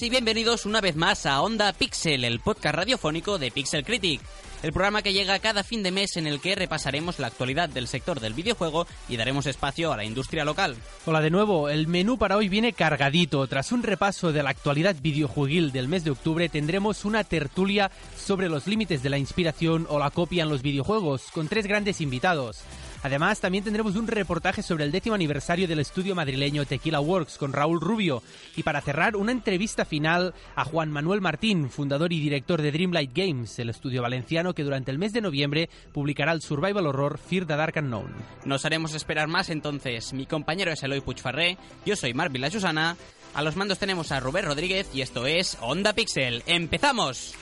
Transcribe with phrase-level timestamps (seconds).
[0.00, 4.22] Y bienvenidos una vez más a Onda Pixel, el podcast radiofónico de Pixel Critic.
[4.62, 7.86] El programa que llega cada fin de mes en el que repasaremos la actualidad del
[7.86, 10.76] sector del videojuego y daremos espacio a la industria local.
[11.04, 13.46] Hola de nuevo, el menú para hoy viene cargadito.
[13.46, 18.48] Tras un repaso de la actualidad videojueguil del mes de octubre, tendremos una tertulia sobre
[18.48, 22.62] los límites de la inspiración o la copia en los videojuegos, con tres grandes invitados.
[23.02, 27.52] Además, también tendremos un reportaje sobre el décimo aniversario del estudio madrileño Tequila Works con
[27.52, 28.22] Raúl Rubio.
[28.56, 33.10] Y para cerrar, una entrevista final a Juan Manuel Martín, fundador y director de Dreamlight
[33.14, 37.46] Games, el estudio valenciano que durante el mes de noviembre publicará el survival horror Fear
[37.46, 38.12] the Dark Unknown.
[38.44, 40.12] Nos haremos esperar más entonces.
[40.12, 42.96] Mi compañero es Eloy Puigfarré, yo soy Marvin La Susana.
[43.34, 46.42] A los mandos tenemos a Robert Rodríguez y esto es Onda Pixel.
[46.46, 47.34] ¡Empezamos!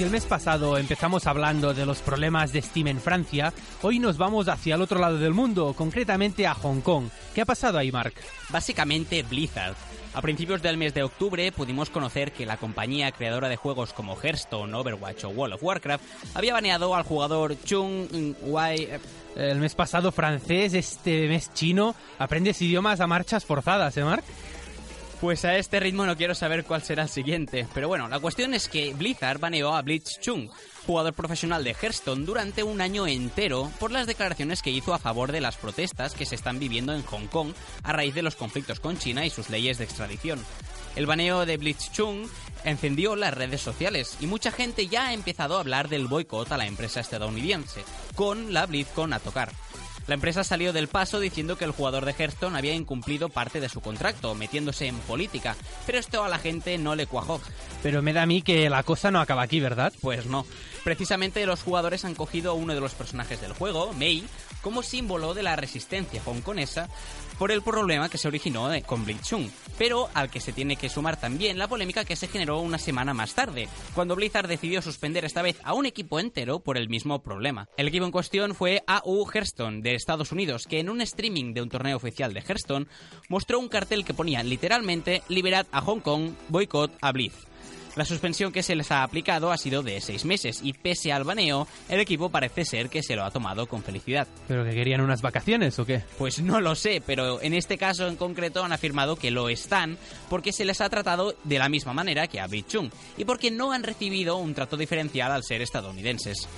[0.00, 4.16] Si el mes pasado empezamos hablando de los problemas de Steam en Francia, hoy nos
[4.16, 7.10] vamos hacia el otro lado del mundo, concretamente a Hong Kong.
[7.34, 8.14] ¿Qué ha pasado ahí, Mark?
[8.48, 9.74] Básicamente Blizzard.
[10.14, 14.16] A principios del mes de octubre pudimos conocer que la compañía creadora de juegos como
[14.16, 18.88] Hearthstone, Overwatch o World of Warcraft había baneado al jugador Chung Wai.
[19.36, 21.94] El mes pasado francés, este mes chino.
[22.18, 24.24] Aprendes idiomas a marchas forzadas, ¿eh, Mark?
[25.20, 27.66] Pues a este ritmo no quiero saber cuál será el siguiente.
[27.74, 30.48] Pero bueno, la cuestión es que Blizzard baneó a Blitz Chung,
[30.86, 35.30] jugador profesional de Hearthstone, durante un año entero por las declaraciones que hizo a favor
[35.30, 38.80] de las protestas que se están viviendo en Hong Kong a raíz de los conflictos
[38.80, 40.40] con China y sus leyes de extradición.
[40.96, 42.26] El baneo de Blitz Chung
[42.64, 46.56] encendió las redes sociales y mucha gente ya ha empezado a hablar del boicot a
[46.56, 49.52] la empresa estadounidense, con la BlizzCon a tocar.
[50.10, 53.68] La empresa salió del paso diciendo que el jugador de Hearthstone había incumplido parte de
[53.68, 55.54] su contrato, metiéndose en política,
[55.86, 57.40] pero esto a la gente no le cuajó.
[57.80, 59.92] Pero me da a mí que la cosa no acaba aquí, ¿verdad?
[60.00, 60.46] Pues no.
[60.84, 64.24] Precisamente los jugadores han cogido uno de los personajes del juego, Mei,
[64.62, 66.88] como símbolo de la resistencia hongkonesa
[67.38, 69.48] por el problema que se originó con Blitzchung,
[69.78, 73.14] pero al que se tiene que sumar también la polémica que se generó una semana
[73.14, 77.22] más tarde, cuando Blizzard decidió suspender esta vez a un equipo entero por el mismo
[77.22, 77.68] problema.
[77.78, 81.62] El equipo en cuestión fue AU Hearthstone de Estados Unidos, que en un streaming de
[81.62, 82.86] un torneo oficial de Hearthstone
[83.28, 87.49] mostró un cartel que ponía literalmente Liberad a Hong Kong, boicot a Blizz.
[87.96, 91.24] La suspensión que se les ha aplicado ha sido de seis meses y pese al
[91.24, 94.28] baneo, el equipo parece ser que se lo ha tomado con felicidad.
[94.46, 96.02] ¿Pero que querían unas vacaciones o qué?
[96.18, 99.98] Pues no lo sé, pero en este caso en concreto han afirmado que lo están
[100.28, 103.72] porque se les ha tratado de la misma manera que a Bichung y porque no
[103.72, 106.48] han recibido un trato diferencial al ser estadounidenses.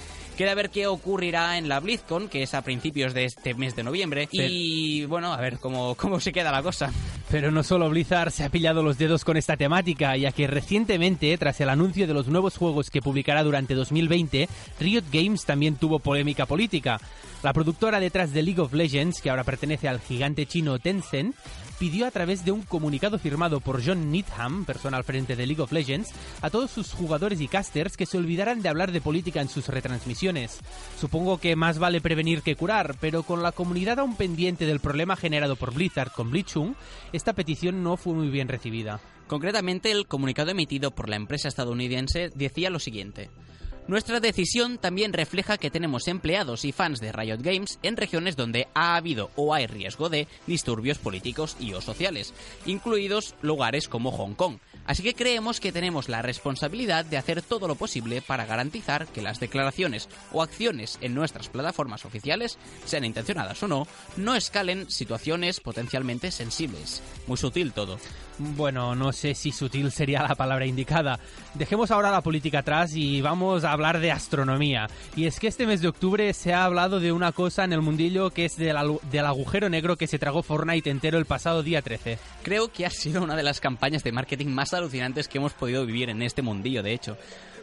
[0.42, 3.84] Queda ver qué ocurrirá en la BlizzCon, que es a principios de este mes de
[3.84, 4.28] noviembre.
[4.32, 6.90] Y bueno, a ver cómo, cómo se queda la cosa.
[7.30, 11.38] Pero no solo Blizzard se ha pillado los dedos con esta temática, ya que recientemente,
[11.38, 14.48] tras el anuncio de los nuevos juegos que publicará durante 2020,
[14.80, 16.98] Riot Games también tuvo polémica política.
[17.44, 21.36] La productora detrás de League of Legends, que ahora pertenece al gigante chino Tencent,
[21.82, 25.60] pidió a través de un comunicado firmado por John Needham, persona al frente de League
[25.60, 29.40] of Legends, a todos sus jugadores y casters que se olvidaran de hablar de política
[29.40, 30.60] en sus retransmisiones.
[31.00, 35.16] Supongo que más vale prevenir que curar, pero con la comunidad aún pendiente del problema
[35.16, 36.76] generado por Blizzard con Blitzchung,
[37.12, 39.00] esta petición no fue muy bien recibida.
[39.26, 43.28] Concretamente, el comunicado emitido por la empresa estadounidense decía lo siguiente.
[43.88, 48.68] Nuestra decisión también refleja que tenemos empleados y fans de Riot Games en regiones donde
[48.74, 52.32] ha habido o hay riesgo de disturbios políticos y o sociales,
[52.64, 54.58] incluidos lugares como Hong Kong.
[54.84, 59.22] Así que creemos que tenemos la responsabilidad de hacer todo lo posible para garantizar que
[59.22, 63.86] las declaraciones o acciones en nuestras plataformas oficiales, sean intencionadas o no,
[64.16, 67.02] no escalen situaciones potencialmente sensibles.
[67.26, 67.98] Muy sutil todo.
[68.38, 71.20] Bueno, no sé si sutil sería la palabra indicada.
[71.54, 74.88] Dejemos ahora la política atrás y vamos a hablar de astronomía.
[75.16, 77.82] Y es que este mes de octubre se ha hablado de una cosa en el
[77.82, 82.18] mundillo que es del, agujero negro que se tragó Fortnite entero el pasado día 13.
[82.42, 85.84] Creo que ha sido una de las campañas de marketing más alucinantes que hemos podido
[85.84, 87.16] vivir en este mundillo, de hecho.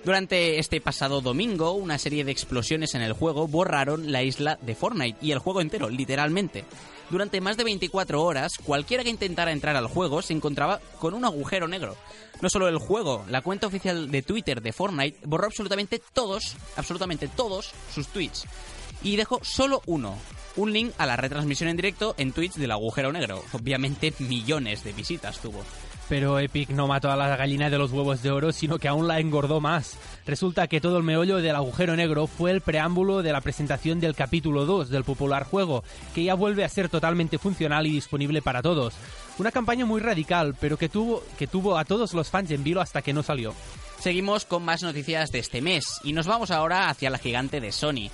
[0.06, 4.75] Durante este pasado domingo, una serie de explosiones en el juego borraron la isla de
[4.75, 6.63] Fortnite y el juego entero, literalmente.
[7.09, 11.25] Durante más de 24 horas, cualquiera que intentara entrar al juego se encontraba con un
[11.25, 11.97] agujero negro.
[12.41, 17.27] No solo el juego, la cuenta oficial de Twitter de Fortnite borró absolutamente todos, absolutamente
[17.27, 18.45] todos sus tweets.
[19.01, 20.17] Y dejó solo uno,
[20.56, 23.44] un link a la retransmisión en directo en Twitch del agujero negro.
[23.53, 25.63] Obviamente millones de visitas tuvo.
[26.09, 29.07] Pero Epic no mató a la gallina de los huevos de oro, sino que aún
[29.07, 29.95] la engordó más.
[30.25, 34.15] Resulta que todo el meollo del agujero negro fue el preámbulo de la presentación del
[34.15, 35.83] capítulo 2 del popular juego,
[36.15, 38.95] que ya vuelve a ser totalmente funcional y disponible para todos.
[39.38, 42.81] Una campaña muy radical, pero que tuvo, que tuvo a todos los fans en vilo
[42.81, 43.53] hasta que no salió.
[44.00, 47.71] Seguimos con más noticias de este mes y nos vamos ahora hacia la gigante de
[47.71, 48.09] Sony.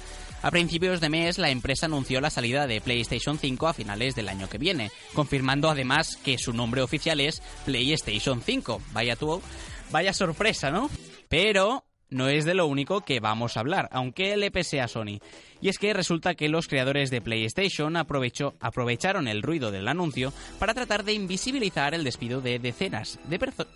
[0.45, 4.30] A principios de mes, la empresa anunció la salida de PlayStation 5 a finales del
[4.30, 8.80] año que viene, confirmando además que su nombre oficial es PlayStation 5.
[8.94, 9.42] Vaya tú,
[9.89, 10.92] vaya sorpresa, ¿no?
[11.30, 15.19] Pero no es de lo único que vamos a hablar, aunque le pese a Sony.
[15.62, 20.75] Y es que resulta que los creadores de PlayStation aprovecharon el ruido del anuncio para
[20.75, 23.74] tratar de invisibilizar el despido de decenas de personas.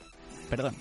[0.52, 0.76] Perdón,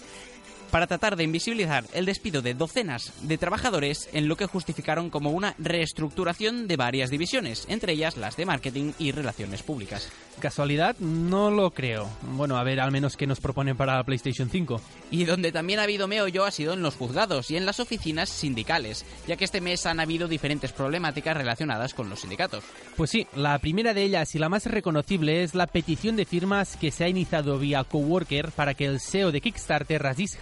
[0.71, 5.31] para tratar de invisibilizar el despido de docenas de trabajadores en lo que justificaron como
[5.31, 10.11] una reestructuración de varias divisiones, entre ellas las de marketing y relaciones públicas.
[10.41, 10.97] ¿Casualidad?
[10.99, 12.09] No lo creo.
[12.23, 14.81] Bueno, a ver, al menos que nos proponen para la PlayStation 5.
[15.11, 18.29] Y donde también ha habido meollo ha sido en los juzgados y en las oficinas
[18.29, 22.63] sindicales, ya que este mes han habido diferentes problemáticas relacionadas con los sindicatos.
[22.97, 26.77] Pues sí, la primera de ellas y la más reconocible es la petición de firmas
[26.77, 30.39] que se ha iniciado vía Coworker para que el CEO de Kickstarter, Aziz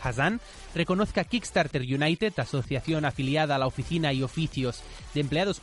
[0.74, 4.82] Reconozca Kickstarter United, asociación afiliada a la oficina y oficios
[5.16, 5.60] de empleados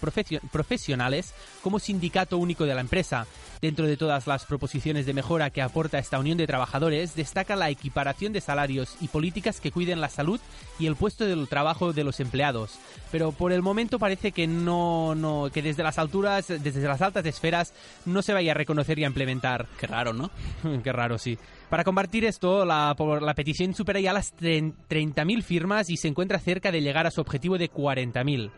[0.52, 3.26] profesionales, como sindicato único de la empresa.
[3.62, 7.70] Dentro de todas las proposiciones de mejora que aporta esta unión de trabajadores, destaca la
[7.70, 10.42] equiparación de salarios y políticas que cuiden la salud
[10.80, 12.78] y el puesto del trabajo de los empleados.
[13.12, 17.26] Pero por el momento parece que no, no, que desde las alturas, desde las altas
[17.26, 17.74] esferas,
[18.06, 19.68] no se vaya a reconocer y a implementar.
[19.80, 20.32] Qué raro, ¿no?
[20.84, 21.38] Qué raro, sí.
[21.70, 26.72] Para combatir esto, la, la petición supera ya las 30.000 firmas y se encuentra cerca
[26.72, 28.52] de llegar a su objetivo de 40.000.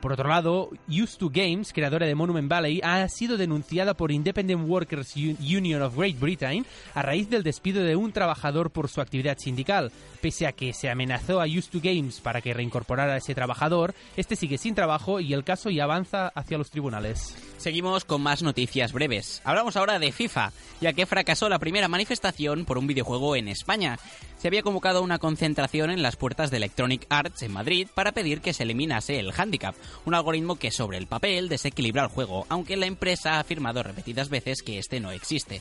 [0.00, 4.68] Por otro lado, Used to Games, creadora de Monument Valley, ha sido denunciada por Independent
[4.68, 6.64] Workers Union of Great Britain
[6.94, 9.90] a raíz del despido de un trabajador por su actividad sindical.
[10.20, 13.94] Pese a que se amenazó a Used to Games para que reincorporara a ese trabajador,
[14.16, 17.34] este sigue sin trabajo y el caso ya avanza hacia los tribunales.
[17.56, 19.42] Seguimos con más noticias breves.
[19.44, 23.98] Hablamos ahora de FIFA, ya que fracasó la primera manifestación por un videojuego en España.
[24.38, 28.40] Se había convocado una concentración en las puertas de Electronic Arts en Madrid para pedir
[28.40, 29.74] que se eliminase el handicap,
[30.04, 34.28] un algoritmo que sobre el papel desequilibra el juego, aunque la empresa ha afirmado repetidas
[34.28, 35.60] veces que este no existe.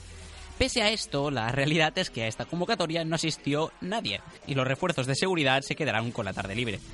[0.59, 4.67] Pese a esto, la realidad es que a esta convocatoria no asistió nadie, y los
[4.67, 6.79] refuerzos de seguridad se quedarán con la tarde libre.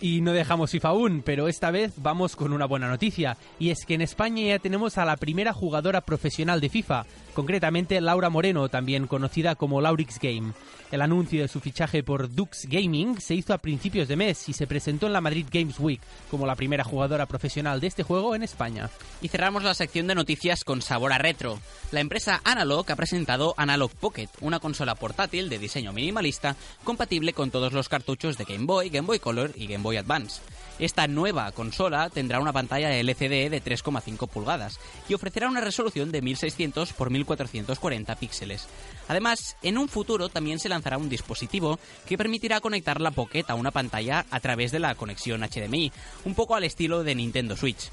[0.00, 3.84] Y no dejamos FIFA aún, pero esta vez vamos con una buena noticia, y es
[3.84, 8.68] que en España ya tenemos a la primera jugadora profesional de FIFA, concretamente Laura Moreno,
[8.68, 10.52] también conocida como Laurix Game.
[10.90, 14.54] El anuncio de su fichaje por Dux Gaming se hizo a principios de mes y
[14.54, 16.00] se presentó en la Madrid Games Week
[16.30, 18.88] como la primera jugadora profesional de este juego en España.
[19.20, 21.60] Y cerramos la sección de noticias con sabor a retro.
[21.92, 27.50] La empresa Analog ha presentado Analog Pocket, una consola portátil de diseño minimalista compatible con
[27.50, 30.40] todos los cartuchos de Game Boy, Game Boy Color y Game Boy Advance.
[30.78, 34.78] Esta nueva consola tendrá una pantalla LCD de 3,5 pulgadas
[35.08, 38.68] y ofrecerá una resolución de 1600 x 1440 píxeles.
[39.08, 43.54] Además, en un futuro también se lanzará un dispositivo que permitirá conectar la Pocket a
[43.54, 45.92] una pantalla a través de la conexión HDMI,
[46.24, 47.90] un poco al estilo de Nintendo Switch.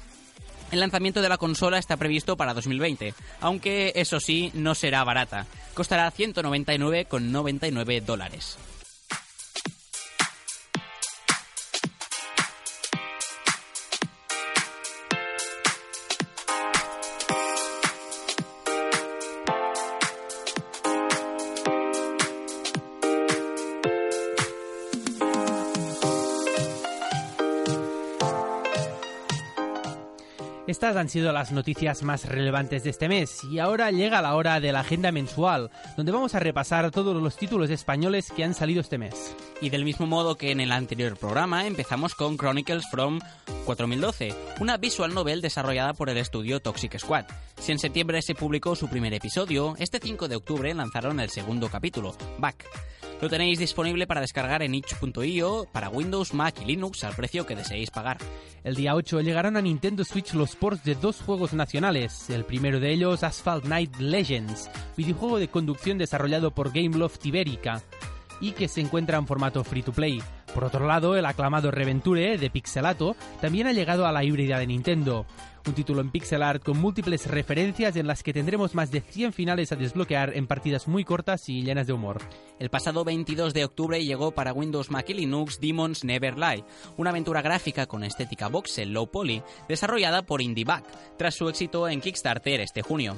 [0.72, 5.46] El lanzamiento de la consola está previsto para 2020, aunque eso sí, no será barata.
[5.74, 8.58] Costará 199,99 dólares.
[30.76, 34.60] Estas han sido las noticias más relevantes de este mes y ahora llega la hora
[34.60, 38.82] de la agenda mensual, donde vamos a repasar todos los títulos españoles que han salido
[38.82, 39.34] este mes.
[39.62, 43.20] Y del mismo modo que en el anterior programa, empezamos con Chronicles from
[43.64, 47.24] 4012, una visual novel desarrollada por el estudio Toxic Squad.
[47.58, 51.70] Si en septiembre se publicó su primer episodio, este 5 de octubre lanzaron el segundo
[51.70, 52.66] capítulo, Back.
[53.20, 57.56] Lo tenéis disponible para descargar en itch.io para Windows, Mac y Linux al precio que
[57.56, 58.18] deseéis pagar.
[58.62, 62.28] El día 8 llegarán a Nintendo Switch los ports de dos juegos nacionales.
[62.28, 67.82] El primero de ellos, Asphalt Night Legends, videojuego de conducción desarrollado por Gameloft Ibérica
[68.40, 70.22] y que se encuentra en formato free to play.
[70.54, 74.66] Por otro lado, el aclamado Reventure de Pixelato también ha llegado a la híbrida de
[74.66, 75.26] Nintendo.
[75.66, 79.32] Un título en pixel art con múltiples referencias en las que tendremos más de 100
[79.32, 82.22] finales a desbloquear en partidas muy cortas y llenas de humor.
[82.60, 86.64] El pasado 22 de octubre llegó para Windows, Mac y Linux Demons Never Lie,
[86.96, 90.84] una aventura gráfica con estética voxel low poly desarrollada por IndieBug,
[91.18, 93.16] tras su éxito en Kickstarter este junio.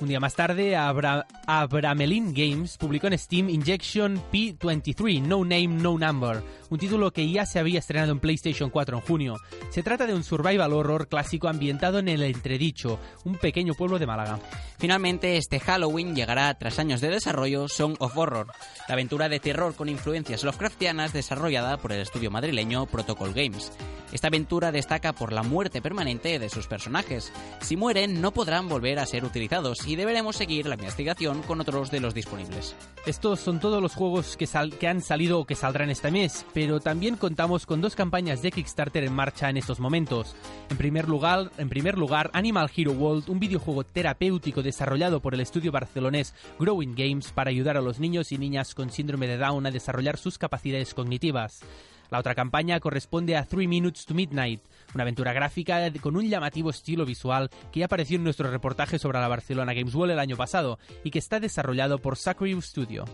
[0.00, 5.98] Un día más tarde, Abra Abramelin Games publicó en Steam Injection P23, No Name, No
[5.98, 9.36] Number, un título que ya se había estrenado en PlayStation 4 en junio.
[9.68, 14.06] Se trata de un survival horror clásico ambientado en el Entredicho, un pequeño pueblo de
[14.06, 14.38] Málaga.
[14.78, 18.46] Finalmente, este Halloween llegará tras años de desarrollo Song of Horror,
[18.88, 23.70] la aventura de terror con influencias Lovecraftianas desarrollada por el estudio madrileño Protocol Games.
[24.12, 27.32] Esta aventura destaca por la muerte permanente de sus personajes.
[27.60, 31.90] Si mueren, no podrán volver a ser utilizados y deberemos seguir la investigación con otros
[31.90, 32.76] de los disponibles.
[33.06, 34.46] Estos son todos los juegos que,
[34.86, 39.02] han salido o que saldrán este mes, pero también contamos con dos campañas de Kickstarter
[39.02, 40.36] en marcha en estos momentos.
[40.70, 45.40] En primer lugar, en primer lugar Animal Hero World, un videojuego terapéutico desarrollado por el
[45.40, 49.66] estudio barcelonés Growing Games para ayudar a los niños y niñas con síndrome de Down
[49.66, 51.64] a desarrollar sus capacidades cognitivas.
[52.10, 54.60] La otra campaña corresponde a Three Minutes to Midnight,
[54.94, 59.20] una aventura gráfica con un llamativo estilo visual que ya apareció en nuestro reportaje sobre
[59.20, 63.04] la Barcelona Games World el año pasado y que está desarrollado por Sacriu Studio.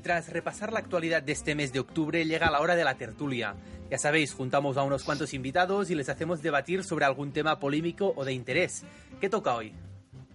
[0.00, 3.54] Tras repasar la actualidad de este mes de octubre, llega la hora de la tertulia.
[3.90, 8.12] Ya sabéis, juntamos a unos cuantos invitados y les hacemos debatir sobre algún tema polémico
[8.16, 8.84] o de interés.
[9.20, 9.74] ¿Qué toca hoy?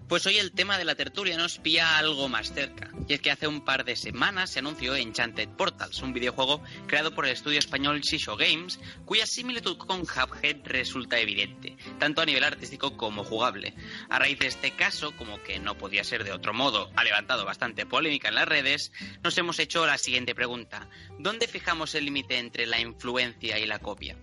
[0.08, 2.92] Pues hoy el tema de la tertulia nos pilla algo más cerca.
[3.08, 7.16] Y es que hace un par de semanas se anunció Enchanted Portals, un videojuego creado
[7.16, 12.44] por el estudio español Shisho Games, cuya similitud con Hubhead resulta evidente, tanto a nivel
[12.44, 13.74] artístico como jugable.
[14.08, 17.44] A raíz de este caso, como que no podía ser de otro modo, ha levantado
[17.44, 18.92] bastante polémica en las redes,
[19.24, 20.88] nos hemos hecho la siguiente pregunta.
[21.18, 24.16] ¿Dónde fijamos el límite entre la influencia y la copia?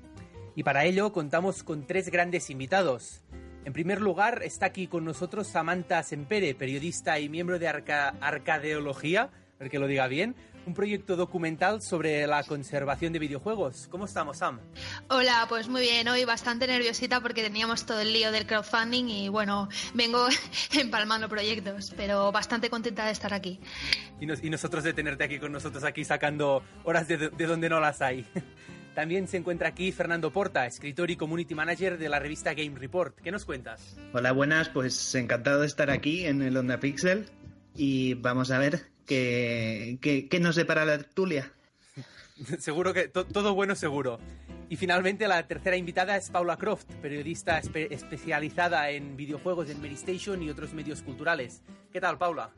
[0.54, 3.22] Y para ello contamos con tres grandes invitados.
[3.64, 9.70] En primer lugar, está aquí con nosotros Samantha Sempere, periodista y miembro de Arcadeología, el
[9.70, 10.34] que lo diga bien,
[10.66, 13.86] un proyecto documental sobre la conservación de videojuegos.
[13.88, 14.58] ¿Cómo estamos, Sam?
[15.08, 16.08] Hola, pues muy bien.
[16.08, 20.26] Hoy bastante nerviosita porque teníamos todo el lío del crowdfunding y bueno, vengo
[20.72, 23.60] empalmando proyectos, pero bastante contenta de estar aquí.
[24.20, 28.02] Y, nosotros de tenerte aquí con nosotros, aquí sacando horas de, de donde no las
[28.02, 28.26] hay.
[28.94, 33.18] También se encuentra aquí Fernando Porta, escritor y community manager de la revista Game Report.
[33.20, 33.96] ¿Qué nos cuentas?
[34.12, 37.26] Hola, buenas, pues encantado de estar aquí en el Onda Pixel
[37.74, 41.52] y vamos a ver qué, qué, nos depara la tertulia.
[42.58, 44.18] seguro que todo bueno seguro.
[44.68, 50.50] Y finalmente la tercera invitada es Paula Croft, periodista especializada en videojuegos en Medistation y
[50.50, 51.62] otros medios culturales.
[51.92, 52.50] ¿Qué tal, Paula?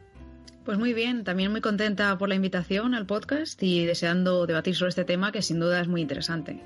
[0.64, 4.88] Pues muy bien, también muy contenta por la invitación al podcast y deseando debatir sobre
[4.88, 6.58] este tema que sin duda es muy interesante.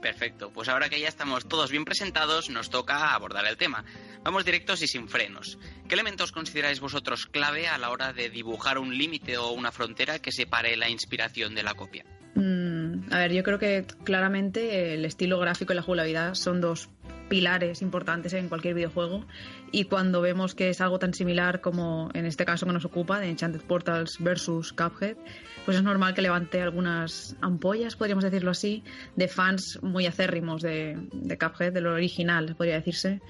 [0.00, 3.84] Perfecto, pues ahora que ya estamos todos bien presentados, nos toca abordar el tema.
[4.22, 5.58] Vamos directos y sin frenos.
[5.88, 10.20] ¿Qué elementos consideráis vosotros clave a la hora de dibujar un límite o una frontera
[10.20, 12.04] que separe la inspiración de la copia?
[12.36, 16.88] Mm, a ver, yo creo que claramente el estilo gráfico y la jugabilidad son dos
[17.30, 19.24] pilares importantes en cualquier videojuego
[19.72, 23.20] y cuando vemos que es algo tan similar como en este caso que nos ocupa
[23.20, 25.16] de Enchanted Portals versus Cuphead,
[25.64, 28.82] pues es normal que levante algunas ampollas, podríamos decirlo así,
[29.16, 33.22] de fans muy acérrimos de, de Cuphead, de lo original, podría decirse.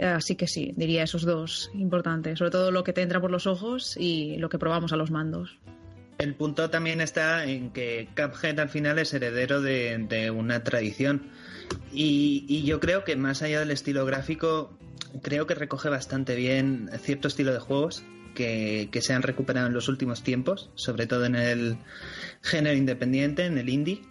[0.00, 3.46] Así que sí, diría esos dos importantes, sobre todo lo que te entra por los
[3.46, 5.58] ojos y lo que probamos a los mandos.
[6.18, 11.28] El punto también está en que Cuphead al final es heredero de, de una tradición
[11.92, 14.78] y, yo creo que más allá del estilo gráfico,
[15.22, 19.88] creo que recoge bastante bien cierto estilo de juegos que, se han recuperado en los
[19.88, 21.78] últimos tiempos, sobre todo en el
[22.42, 24.02] género independiente, en el indie.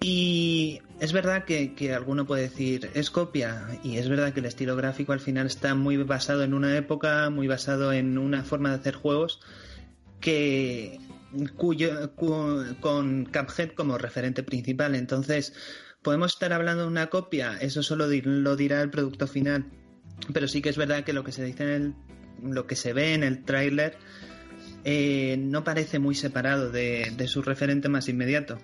[0.00, 4.76] Y es verdad que, alguno puede decir es copia y es verdad que el estilo
[4.76, 8.76] gráfico al final está muy basado en una época, muy basado en una forma de
[8.76, 9.40] hacer juegos
[10.20, 10.98] que
[11.56, 14.94] cuyo con Cuphead como referente principal.
[14.94, 15.52] Entonces,
[16.08, 19.66] podemos estar hablando de una copia, eso solo lo dirá el producto final,
[20.32, 21.94] pero sí que es verdad que lo que se dice en el,
[22.50, 23.98] lo que se ve en el tráiler
[24.84, 28.58] eh, no parece muy separado de, su referente más inmediato.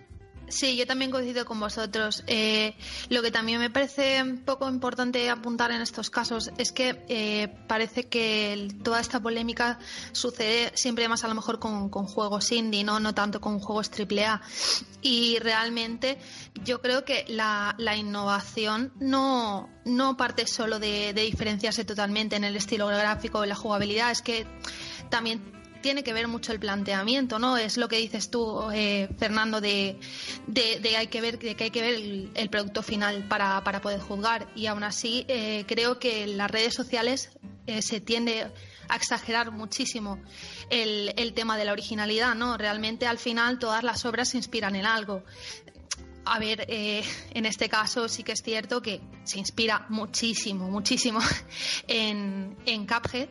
[0.49, 2.23] Sí, yo también coincido con vosotros.
[2.27, 2.77] Eh,
[3.09, 7.49] lo que también me parece un poco importante apuntar en estos casos es que eh,
[7.67, 9.79] parece que toda esta polémica
[10.13, 13.01] sucede siempre más a lo mejor con, juegos indie, ¿no?
[13.01, 14.43] no tanto con juegos AAA.
[15.01, 16.19] Y realmente
[16.63, 22.87] yo creo que la, innovación no, no parte solo de diferenciarse totalmente en el estilo
[22.87, 24.47] gráfico o en la jugabilidad, es que
[25.11, 27.59] también tiene que ver mucho el planteamiento, ¿no?
[27.59, 30.01] Es lo que dices tú, eh, Fernando, de,
[30.47, 31.95] de, hay que ver, de que hay que ver
[32.35, 34.49] el, producto final para, para, poder juzgar.
[34.57, 37.29] Y aún así, eh, creo que en las redes sociales
[37.67, 38.51] eh, se tiende
[38.89, 40.19] a exagerar muchísimo
[40.71, 42.57] el, el tema de la originalidad, ¿no?
[42.57, 45.23] Realmente, al final, todas las obras se inspiran en algo.
[46.25, 51.21] A ver, en este caso sí que es cierto que se inspira muchísimo, muchísimo
[51.87, 53.29] en, en Cuphead,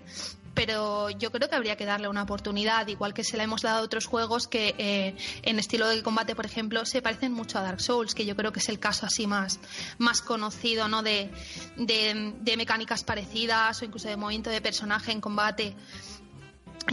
[0.53, 3.79] pero yo creo que habría que darle una oportunidad, igual que se la hemos dado
[3.79, 7.61] a otros juegos que eh, en estilo de combate, por ejemplo, se parecen mucho a
[7.61, 9.59] Dark Souls, que yo creo que es el caso así más,
[9.97, 11.01] más conocido, ¿no?
[11.01, 11.31] De,
[11.75, 15.75] de, mecánicas parecidas o incluso de movimiento de personaje en combate.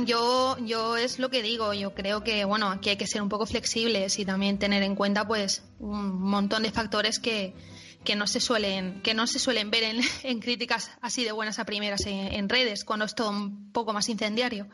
[0.04, 3.28] Yo, yo es lo que digo, yo creo que bueno, aquí hay que ser un
[3.28, 7.54] poco flexibles y también tener en cuenta pues un montón de factores que,
[8.04, 9.84] que no se suelen, que no se suelen ver
[10.22, 14.08] en, críticas así de buenas a primeras en, redes, cuando es todo un poco más
[14.08, 14.68] incendiario.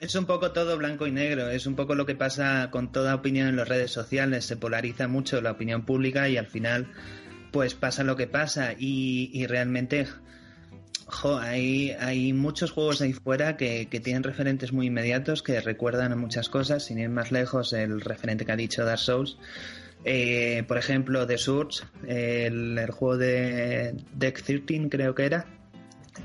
[0.00, 3.14] Es un poco todo blanco y negro, es un pojo lo que pasa con toda
[3.14, 6.92] opinión en las redes sociales, se polariza mucho la opinión pública y al final
[7.52, 10.08] pues pasa lo que pasa y, realmente
[11.06, 16.12] jo, hay, hay muchos juegos ahí fuera que, que, tienen referentes muy inmediatos que recuerdan
[16.12, 19.36] a muchas cosas, sin ir más lejos el referente que ha dicho Dark Souls
[20.04, 25.46] eh, por ejemplo, The Surge, el, juego de Deck 13 creo que era,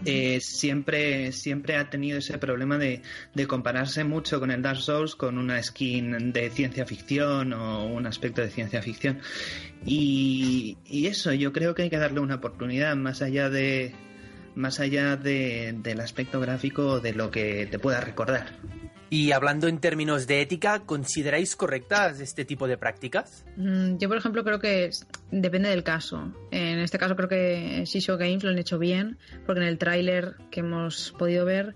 [0.06, 3.02] eh, siempre, siempre ha tenido ese problema de,
[3.48, 8.42] compararse mucho con el Dark Souls con una skin de ciencia ficción o un aspecto
[8.42, 9.20] de ciencia ficción.
[9.86, 13.96] Y, eso, yo creo que hay que darle una oportunidad más allá de
[14.56, 18.56] más allá del aspecto gráfico de lo que te pueda recordar.
[19.10, 23.46] Y hablando en términos de ética, ¿consideráis correctas este tipo de prácticas?
[23.56, 24.90] Mm, yo, por ejemplo, creo que
[25.32, 26.34] depende del caso.
[26.52, 30.36] En este caso creo que Shisho Games lo han hecho bien, porque en el tráiler
[30.52, 31.76] que hemos podido ver,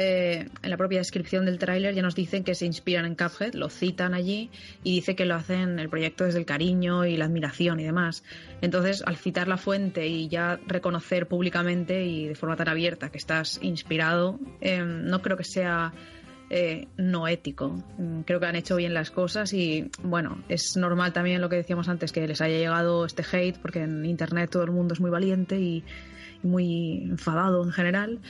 [0.00, 3.54] eh, en la propia descripción del tráiler ya nos dicen que se inspiran en Cuphead,
[3.54, 4.48] lo citan allí
[4.84, 8.22] y dice que lo hacen el proyecto desde el cariño y la admiración y demás.
[8.60, 13.18] Entonces, al citar la fuente y ya reconocer públicamente y de forma tan abierta que
[13.18, 15.92] estás inspirado, eh, no creo que sea
[16.50, 17.82] eh, no ético.
[17.98, 21.56] Mm, creo que han hecho bien las cosas y bueno, es normal también lo que
[21.56, 25.00] decíamos antes, que les haya llegado este hate, porque en Internet todo el mundo es
[25.00, 25.84] muy valiente y
[26.42, 28.20] muy enfadado en general,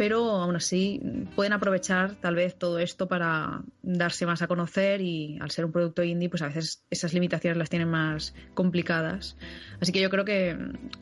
[0.00, 0.98] pero aún así
[1.36, 5.72] pueden aprovechar tal vez todo esto para darse más a conocer y al ser un
[5.72, 9.36] producto indie, pues a veces esas limitaciones las tienen más complicadas.
[9.78, 10.56] Así que yo creo que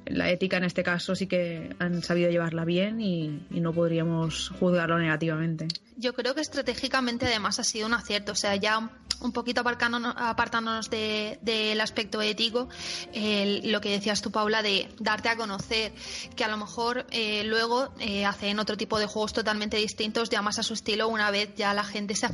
[0.06, 4.98] la ética en este caso sí que han sabido llevarla bien y, no podríamos juzgarlo
[4.98, 5.68] negativamente.
[5.96, 10.90] Yo creo que estratégicamente además ha sido un acierto, o sea, ya un poquito apartándonos
[10.90, 12.68] del aspecto ético,
[13.12, 15.92] lo que decías tú, Paula, de darte a conocer,
[16.37, 20.40] que a lo mejor eh, luego eh, hacen otro tipo de juegos totalmente distintos, ya
[20.40, 22.33] más a su estilo, una vez ya la gente se ha,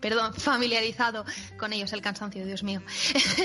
[0.00, 1.24] perdón, familiarizado
[1.58, 2.82] con ellos, el cansancio, Dios mío.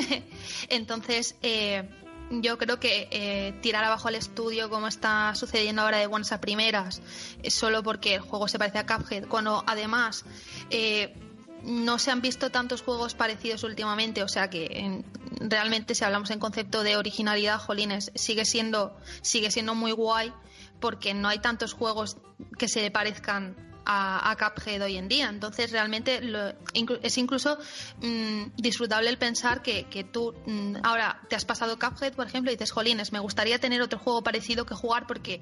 [0.69, 1.89] Entonces, eh,
[2.29, 6.41] yo creo que eh, tirar abajo al estudio, como está sucediendo ahora de buenas a
[6.41, 7.01] primeras,
[7.49, 10.25] solo porque el juego se parece a Cuphead, cuando además
[10.69, 11.15] eh,
[11.63, 15.03] no se han visto tantos juegos parecidos últimamente, o sea que
[15.39, 20.33] realmente si hablamos en concepto de originalidad, Jolines, sigue siendo, sigue siendo muy guay
[20.79, 22.17] porque no hay tantos juegos
[22.57, 23.55] que se parezcan
[23.87, 25.29] a, a Cuphead hoy en día.
[25.29, 26.21] Entonces, realmente
[27.01, 27.57] es incluso
[28.01, 32.55] mm, disfrutable el pensar que, tú mm, ahora te has pasado Cuphead, por ejemplo, y
[32.55, 35.41] dices, jolines, me gustaría tener otro juego parecido que jugar porque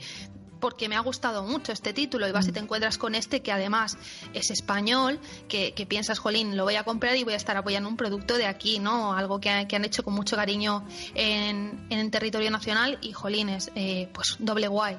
[0.59, 2.63] porque me ha gustado mucho este título y vas y te mm.
[2.63, 3.97] encuentras con este que además
[4.33, 7.97] es español, que, piensas, jolín, lo voy a comprar y voy a estar apoyando un
[7.97, 9.13] producto de aquí, ¿no?
[9.13, 14.37] Algo que, han hecho con mucho cariño en, en territorio nacional y, jolines, eh, pues
[14.39, 14.97] doble guay.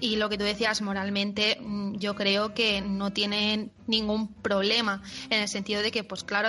[0.00, 5.42] Y lo que tú decías, moralmente, mm, yo creo que no tiene ningún problema, en
[5.42, 6.48] el sentido de que, pues claro,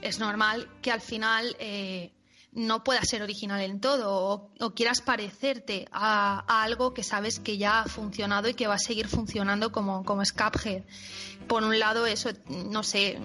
[0.00, 2.12] es normal que al final eh,
[2.52, 7.80] no puedas ser original en todo o, quieras parecerte a, algo que sabes que ya
[7.80, 10.82] ha funcionado y que va a seguir funcionando como, como Scaphead.
[11.48, 13.18] Por un lado, eso, no sé,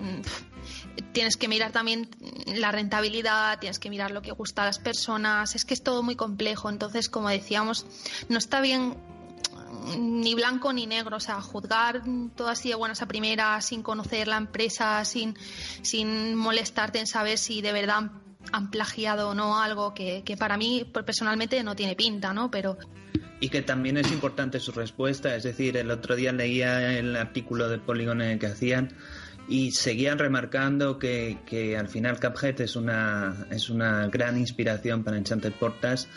[1.12, 2.10] tienes que mirar también
[2.46, 6.04] la rentabilidad, tienes que mirar lo que gusta a las personas, es que es todo
[6.04, 6.70] muy complejo.
[6.70, 7.86] Entonces, como decíamos,
[8.30, 8.96] no está bien
[9.98, 12.02] ni blanco ni negro, o sea, juzgar
[12.36, 15.38] todo así de buenas a primeras, sin conocer la empresa, sin,
[15.82, 18.12] sin molestarte en saber si de verdad
[18.52, 22.52] han plagiado o no algo que, que para mí personalmente no tiene pinta, ¿no?
[22.52, 22.78] Pero
[23.40, 25.36] y que también es importante su respuesta.
[25.36, 28.96] Es decir, el otro día leía el artículo de Polygon que hacían
[29.48, 35.18] y seguían remarcando que, que, al final Cuphead es una, es una gran inspiración para
[35.18, 36.10] Enchanted Portas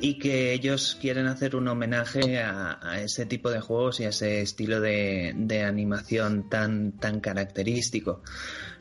[0.00, 4.10] y que ellos quieren hacer un homenaje a, a ese tipo de juegos y a
[4.10, 8.22] ese estilo de, de, animación tan, tan característico.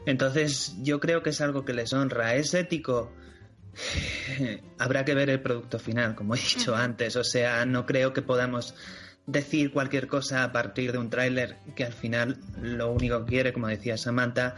[0.09, 2.35] Entonces yo creo que es algo que les honra.
[2.35, 3.11] Es ético.
[4.79, 7.15] Habrá que ver el producto final, como he dicho antes.
[7.15, 8.73] O sea, no creo que podamos
[9.27, 13.53] decir cualquier cosa a partir de un tráiler que al final lo único que quiere,
[13.53, 14.55] como decía Samantha,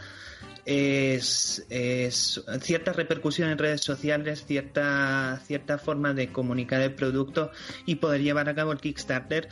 [0.64, 7.50] es, es, cierta repercusión en redes sociales, cierta, cierta forma de comunicar el producto
[7.84, 9.48] y poder llevar a cabo el Kickstarter.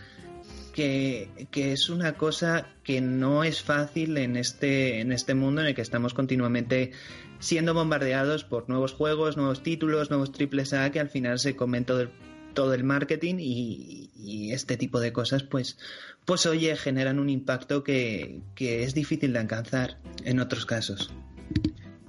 [0.81, 5.67] Que, que, es una cosa que no es fácil en este, en este mundo en
[5.67, 6.93] el que estamos continuamente
[7.39, 11.85] siendo bombardeados por nuevos juegos, nuevos títulos, nuevos triples A que al final se comen
[11.85, 12.11] todo el
[12.55, 15.79] todo el marketing y, y, este tipo de cosas, pues,
[16.25, 21.13] pues oye, generan un impacto que, que es difícil de alcanzar en otros casos.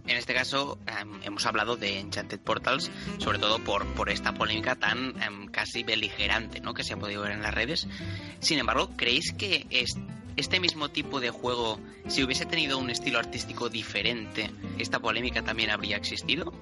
[0.08, 4.76] En este caso um, hemos hablado de Enchanted Portals, sobre todo por, por esta polémica
[4.76, 6.74] tan um, casi beligerante ¿no?
[6.74, 7.88] que se ha podido ver en las redes.
[8.40, 9.98] Sin embargo, ¿creéis que es,
[10.36, 15.70] este mismo tipo de juego, si hubiese tenido un estilo artístico diferente, esta polémica también
[15.70, 16.54] habría existido?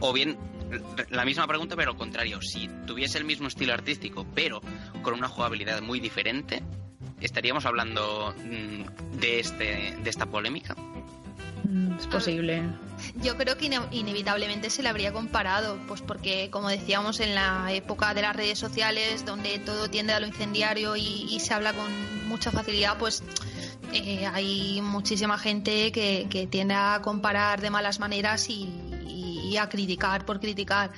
[0.00, 0.36] O bien,
[1.10, 4.60] la misma pregunta, pero al contrario, si tuviese el mismo estilo artístico, pero
[5.02, 6.62] con una jugabilidad muy diferente,
[7.20, 10.74] ¿estaríamos hablando mm, de, este, de esta polémica?
[11.98, 12.62] Es posible.
[13.16, 17.72] Yo creo que ine inevitablemente se le habría comparado, pues porque, como decíamos, en la
[17.72, 21.74] época de las redes sociales, donde todo tiende a lo incendiario y, y se habla
[21.74, 21.90] con
[22.28, 23.22] mucha facilidad, pues
[23.92, 28.68] eh, hay muchísima gente que, que, tiende a comparar de malas maneras y,
[29.48, 30.90] y a criticar por criticar.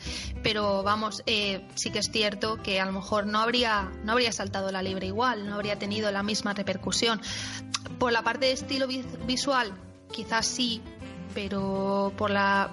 [0.43, 4.33] Pero vamos, eh, sí que es cierto que a lo mejor no habría, no habría
[4.33, 7.21] saltado la libre igual, no habría tenido la misma repercusión.
[7.99, 8.87] Por la parte de estilo
[9.27, 9.73] visual,
[10.13, 10.83] quizás sí,
[11.35, 12.71] pero por la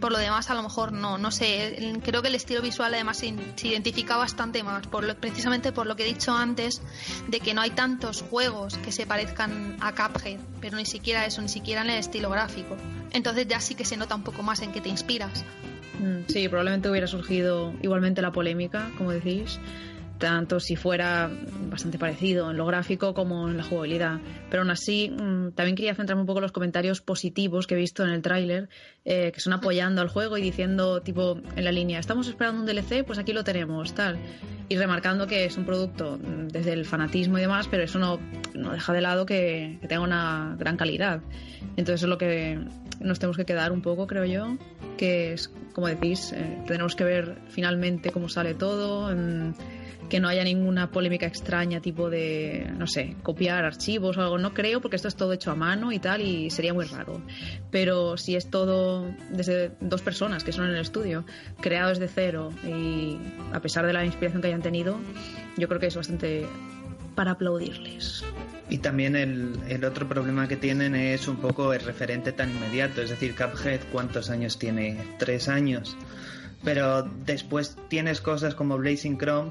[0.00, 3.18] por lo demás a lo mejor no, no sé, creo que el estilo visual además
[3.18, 3.34] se,
[3.66, 6.82] identifica bastante más, por lo, precisamente por lo que he dicho antes,
[7.26, 11.42] de que no hay tantos juegos que se parezcan a Cuphead, pero ni siquiera eso,
[11.42, 12.76] ni siquiera en el estilo gráfico.
[13.10, 15.44] Entonces ya sí que se nota un poco más en qué te inspiras.
[16.28, 19.58] Sí, probablemente hubiera surgido igualmente la polémica, como decís,
[20.18, 21.30] tanto si fuera
[21.70, 24.20] bastante parecido en lo gráfico como en la jugabilidad.
[24.50, 25.12] Pero aún así,
[25.54, 28.68] también quería centrarme un poco en los comentarios positivos que he visto en el tráiler,
[29.04, 32.66] eh, que son apoyando al juego y diciendo, tipo, en la línea, estamos esperando un
[32.66, 34.18] DLC, pues aquí lo tenemos, tal.
[34.68, 38.18] Y remarcando que es un producto desde el fanatismo y demás, pero eso no,
[38.54, 41.20] no deja de lado que, que, tenga una gran calidad.
[41.76, 42.58] Entonces es lo que
[43.00, 44.56] nos tenemos que quedar un poco, creo yo,
[44.96, 49.10] que es, como decís, eh, tenemos que ver finalmente cómo sale todo.
[50.08, 54.38] Que no haya ninguna polémica extraña tipo de, no sé, copiar archivos o algo.
[54.38, 57.20] No creo porque esto es todo hecho a mano y tal y sería muy raro.
[57.70, 61.24] Pero si es todo desde dos personas que son en el estudio,
[61.60, 63.18] creado desde cero y
[63.52, 64.98] a pesar de la inspiración que hayan tenido,
[65.56, 66.46] yo creo que es bastante
[67.14, 68.24] para aplaudirles.
[68.70, 73.00] Y también el, el, otro problema que tienen es un poco el referente tan inmediato,
[73.00, 74.98] es decir, Cuphead, ¿cuántos años tiene?
[75.18, 75.96] Tres años.
[76.64, 79.50] Pero después tienes cosas como Blazing Chrome,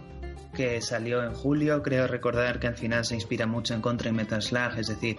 [0.57, 4.11] que salió en julio, creo recordar que al final se inspira mucho en Contra y
[4.11, 5.17] Metal Slug, es decir,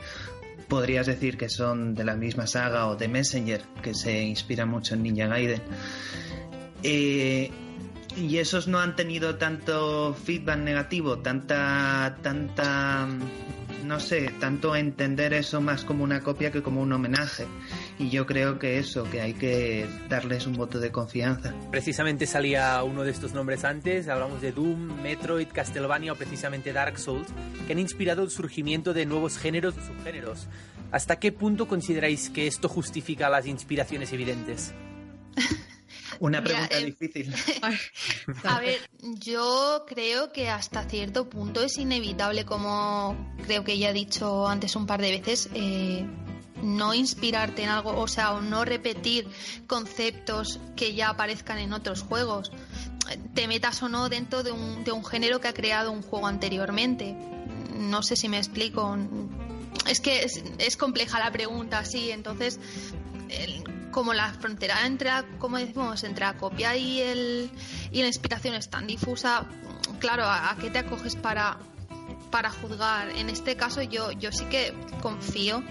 [0.66, 4.94] podrías decir que son de la misma saga o de Messenger, que se inspira mucho
[4.94, 5.62] en Ninja Gaiden.
[6.82, 7.52] Eh,
[8.18, 13.08] y esos no han tenido tanto feedback negativo, tanta, tanta,
[13.84, 17.46] no sé, tanto entender eso más como una copia que como un homenaje.
[17.98, 21.54] Y yo creo que eso, que hay que darles un voto de confianza.
[21.70, 26.98] Precisamente salía uno de estos nombres antes, hablamos de Doom, Metroid, Castlevania o precisamente Dark
[26.98, 27.28] Souls,
[27.66, 30.48] que han inspirado el surgimiento de nuevos géneros o subgéneros.
[30.90, 34.74] ¿Hasta qué punto consideráis que esto justifica las inspiraciones evidentes?
[36.20, 37.34] Una pregunta Mira, eh, difícil.
[38.44, 43.92] A ver, yo creo que hasta cierto punto es inevitable, como creo que ya he
[43.92, 46.06] dicho antes un par de veces, eh,
[46.62, 49.28] no inspirarte en algo, o sea, o no repetir
[49.66, 52.50] conceptos que ya aparezcan en otros juegos.
[53.34, 56.26] Te metas o no dentro de un, de un género que ha creado un juego
[56.26, 57.16] anteriormente.
[57.74, 58.98] No sé si me explico.
[59.88, 62.58] Es que es, es compleja la pregunta, sí, entonces.
[63.30, 63.62] El,
[63.98, 67.50] como la frontera entre, como decimos, entre la copia y, el,
[67.90, 69.44] y la inspiración es tan difusa,
[69.98, 71.58] claro, ¿a, qué te acoges para,
[72.30, 73.10] para juzgar.
[73.16, 75.64] En este caso yo, yo sí que confío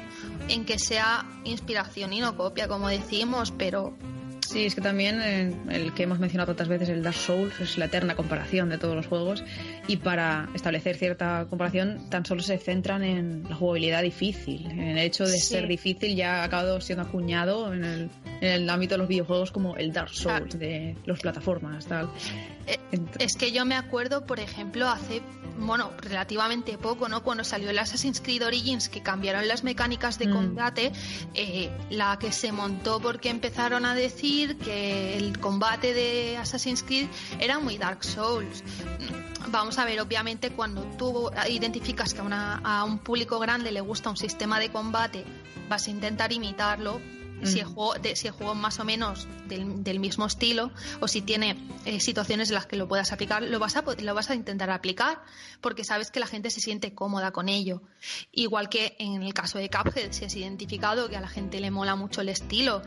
[0.49, 3.97] en que sea inspiración y no copia, como decimos, pero
[4.45, 7.77] Sí, es que también eh, el que hemos mencionado tantas veces, el Dark Souls, es
[7.77, 9.43] la eterna comparación de todos los juegos
[9.87, 14.65] y para establecer cierta comparación tan solo se centran en la jugabilidad difícil.
[14.69, 18.09] En el hecho de ser difícil ya ha acabado siendo acuñado en el,
[18.41, 21.85] en el ámbito de los videojuegos como el Dark Souls de las plataformas.
[21.85, 22.09] Tal.
[22.67, 22.77] Eh,
[23.19, 25.21] es que yo me acuerdo, por ejemplo, hace
[25.57, 27.23] bueno, relativamente poco, ¿no?
[27.23, 30.33] Cuando salió el Assassin's Creed Origins, que cambiaron las mecánicas de mm.
[30.33, 30.91] combate,
[31.33, 37.07] eh, la que se montó porque empezaron a decir que el combate de Assassin's Creed
[37.39, 38.63] era muy Dark Souls.
[39.49, 44.17] Vamos a ver, obviamente, cuando tú identificas que a un público grande le gusta un
[44.17, 45.23] sistema de combate,
[45.69, 46.99] vas a intentar imitarlo,
[47.43, 51.57] si, el juego, si el juego más o menos del, mismo estilo o si tiene
[51.85, 54.69] eh, situaciones en las que lo puedas aplicar, lo vas, a, lo vas a intentar
[54.69, 55.21] aplicar
[55.61, 57.81] porque sabes que la gente se siente cómoda con ello.
[58.31, 61.71] Igual que en el caso de Cuphead, si has identificado que a la gente le
[61.71, 62.81] mola mucho el estilo,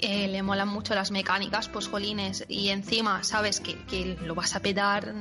[0.00, 4.54] eh, le molan mucho las mecánicas, pues jolines, y encima sabes que, que lo vas
[4.56, 5.14] a pedar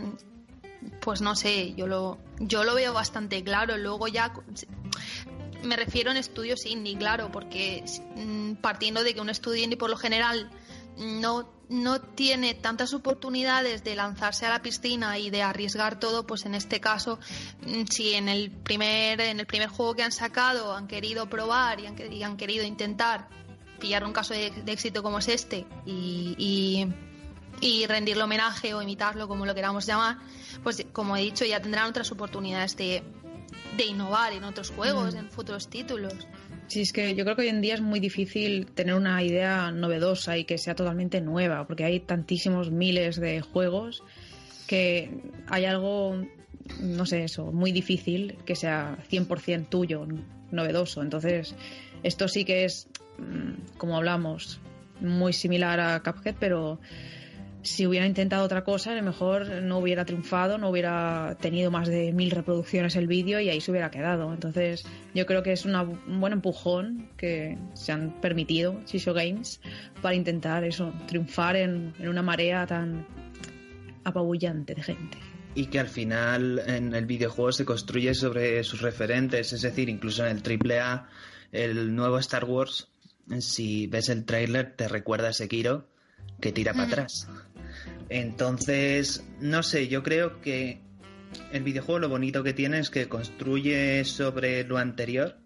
[1.00, 3.78] pues no sé, yo lo, yo lo veo bastante claro.
[3.78, 4.34] Luego ya
[5.64, 7.84] me refiero en estudios indie, claro, porque
[8.16, 10.50] mm, partiendo de que un estudio indie por lo general
[10.98, 16.46] no, no tiene tantas oportunidades de lanzarse a la piscina y de arriesgar todo, pues
[16.46, 17.20] en este caso,
[17.66, 21.80] mm, si en el primer, en el primer juego que han sacado han querido probar
[21.80, 21.86] y
[22.24, 23.28] han, querido intentar
[23.80, 26.88] pillar un caso de, éxito como es este y, y,
[27.62, 30.18] y rendirle homenaje o imitarlo, como lo queramos llamar,
[30.64, 33.04] pues como he dicho, ya tendrán otras oportunidades de,
[33.78, 35.18] de innovar en otros juegos, mm.
[35.18, 36.28] en futuros títulos.
[36.68, 39.72] Sí, es que yo creo que hoy en día es muy difícil tener una idea
[39.72, 44.04] novedosa y que sea totalmente nueva, porque hay tantísimos miles de juegos
[44.68, 45.12] que
[45.48, 46.26] hay algo,
[46.82, 50.08] no sé, eso, muy difícil que sea 100% tuyo,
[50.52, 51.04] novedoso.
[51.04, 51.54] Entonces,
[52.02, 52.88] esto sí que es,
[53.20, 54.60] mm, como hablamos,
[55.02, 56.80] muy similar a Cuphead, pero
[57.66, 61.88] si hubiera intentado otra cosa, a lo mejor no hubiera triunfado, no hubiera tenido más
[61.88, 64.32] de mil reproducciones el vídeo y ahí se hubiera quedado.
[64.32, 69.60] Entonces, yo creo que es un buen empujón que se han permitido Shisho Games
[70.02, 73.08] para intentar eso, triunfar en, una marea tan
[74.04, 75.18] apabullante de gente.
[75.56, 80.26] Y que al final en el videojuego se construye sobre sus referentes, es decir, incluso
[80.26, 81.10] en el AAA,
[81.52, 82.90] el nuevo Star Wars,
[83.40, 85.88] si ves el tráiler te recuerda a Sekiro
[86.40, 87.28] que tira para atrás.
[88.10, 90.82] Entonces, no sé, yo creo que
[91.52, 95.38] el videojuego lo bonito que tiene es que construye sobre lo anterior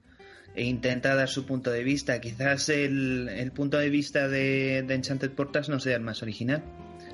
[0.55, 2.19] e intenta dar su punto de vista.
[2.19, 6.63] Quizás el, punto de vista de, Enchanted Portals no sea el más original,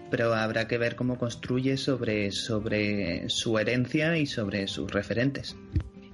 [0.10, 5.56] pero habrá que ver cómo construye sobre, sobre su herencia y sobre sus referentes.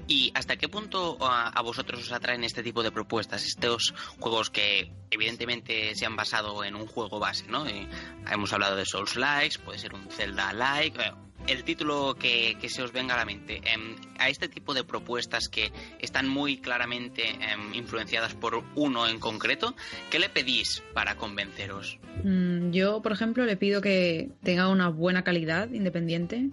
[0.08, 3.46] ¿Y hasta qué punto a, vosotros os atraen este tipo de propuestas?
[3.46, 7.66] Estos juegos que evidentemente se han basado en un juego base, ¿no?
[7.68, 7.88] Eh,
[8.30, 11.00] hemos hablado de Souls Likes, puede ser un Zelda Like.
[11.48, 15.50] El título que, se os venga a la mente, em, a este tipo de propuestas
[15.50, 19.76] que están muy claramente em, influenciadas por uno en concreto,
[20.10, 22.00] ¿qué le pedís para convenceros?
[22.24, 26.50] Mm, yo, por ejemplo, le pido que tenga una buena calidad independiente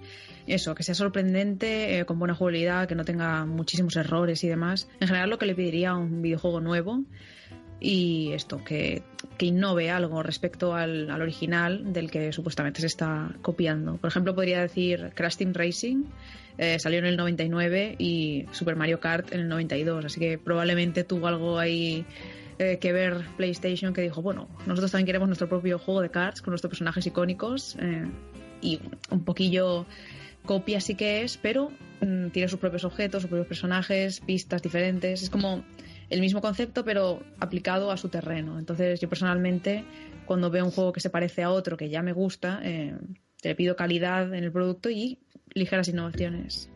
[0.49, 4.89] eso, que sea sorprendente, eh, con buena jugabilidad, que no tenga muchísimos errores y demás.
[5.01, 7.05] En general lo que le pediría a un videojuego nuevo
[7.81, 9.03] y esto, que,
[9.37, 13.97] que innove algo respecto al, original del que supuestamente se está copiando.
[13.97, 16.05] Por ejemplo, podría decir Crash Racing.
[16.59, 21.05] Eh, salió en el 99 y Super Mario Kart en el 92, así que probablemente
[21.05, 22.05] tuvo algo ahí
[22.59, 26.43] eh, que ver PlayStation que dijo, bueno, nosotros también queremos nuestro propio juego de cards
[26.43, 27.77] con nuestros personajes icónicos
[28.61, 29.87] y un poquillo
[30.45, 35.23] copia sí que es, pero mm, tiene sus propios objetos, sus propios personajes, pistas diferentes.
[35.23, 35.63] Es como
[36.11, 38.59] el mismo concepto, pero aplicado a su terreno.
[38.59, 39.85] Entonces, yo personalmente,
[40.27, 42.97] cuando veo un juego que se parece a otro que ya me gusta, eh,
[43.43, 45.19] le pido calidad en el producto y
[45.55, 46.71] ligeras innovaciones.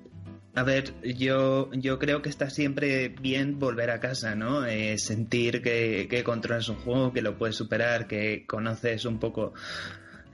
[0.55, 4.67] A ver, yo, yo creo que está siempre bien volver a casa, ¿no?
[4.67, 9.55] Eh, sentir que, que controlas un juego, que lo puedes superar, que conoces un poco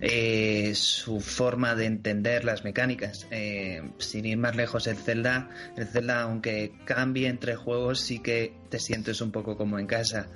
[0.00, 3.26] eh, su forma de entender las mecánicas.
[3.30, 8.54] Eh, sin ir más lejos, el Zelda, el Zelda, aunque cambie entre juegos, sí que
[8.68, 10.28] te sientes un poco como en casa.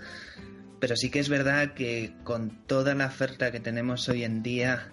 [0.80, 4.90] Pero sí que es verdad que con toda la oferta que tenemos hoy en día,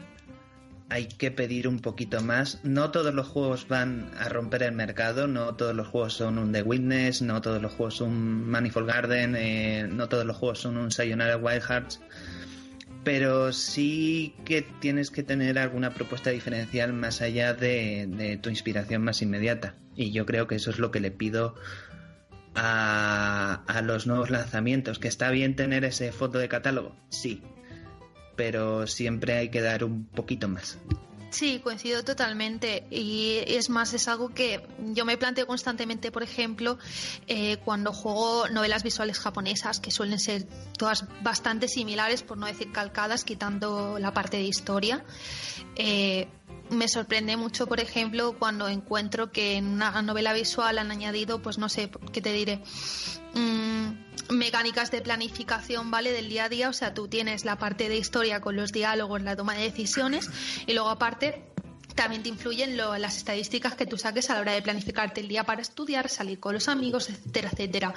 [0.92, 2.60] hay que pedir un poquito más.
[2.64, 6.52] No todos los juegos van a romper el mercado, no todos los juegos son un
[6.52, 10.60] The Witness, no todos los juegos son un Manifold Garden, eh, no todos los juegos
[10.60, 12.00] son un Sayonara Wild Hearts
[13.04, 19.22] pero sí que tienes que tener alguna propuesta diferencial más allá de, tu inspiración más
[19.22, 19.76] inmediata.
[19.96, 21.56] Y yo creo que eso es lo que le pido
[22.56, 25.00] a, a los nuevos lanzamientos.
[25.00, 27.42] Que está bien tener ese foto de catálogo, sí,
[28.36, 30.80] pero siempre hay que dar un poquito más.
[31.30, 32.88] Sí, coincido totalmente.
[32.90, 34.62] Y es más, es algo que
[34.94, 36.80] yo me planteo constantemente, por ejemplo,
[37.28, 40.46] eh, cuando juego novelas visuales japonesas, que suelen ser
[40.78, 45.04] todas bastante similares, por no decir calcadas, quitando la parte de historia.
[45.76, 46.28] Eh,
[46.70, 51.58] me sorprende mucho, por ejemplo, cuando encuentro que en una novela visual han añadido, pues
[51.58, 52.62] no sé, ¿qué te diré?
[53.34, 56.12] Mm, mecánicas de planificación, ¿vale?
[56.12, 59.22] Del día a día, o sea, tú tienes la parte de historia con los diálogos,
[59.22, 60.30] la toma de decisiones,
[60.68, 61.50] y luego aparte
[61.96, 65.44] también te influyen las estadísticas que tú saques a la hora de planificarte el día
[65.44, 67.94] para estudiar, salir con los amigos, etcétera, etcétera.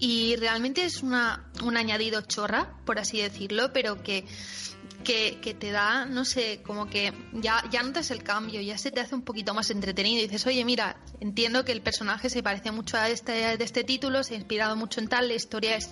[0.00, 4.26] Y realmente es una, un añadido chorra, por así decirlo, pero que
[5.02, 9.00] que, te da, no sé, como que ya, ya notas el cambio, ya se te
[9.00, 12.96] hace un poquito más entretenido dices, oye, mira, entiendo que el personaje se parece mucho
[12.96, 15.90] a este, de este título, se ha inspirado mucho en tal, la historia es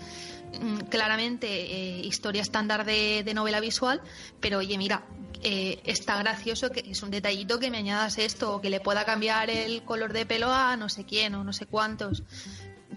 [0.61, 4.01] mm, claramente eh, historia estándar de, novela visual,
[4.41, 5.05] pero oye, mira,
[5.43, 9.05] eh, está gracioso que es un detallito que me añadas esto o que le pueda
[9.05, 12.25] cambiar el color de pelo a no sé quién o no sé cuántos.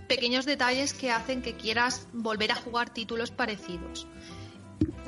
[0.08, 4.08] Pequeños detalles que hacen que quieras volver a jugar títulos parecidos.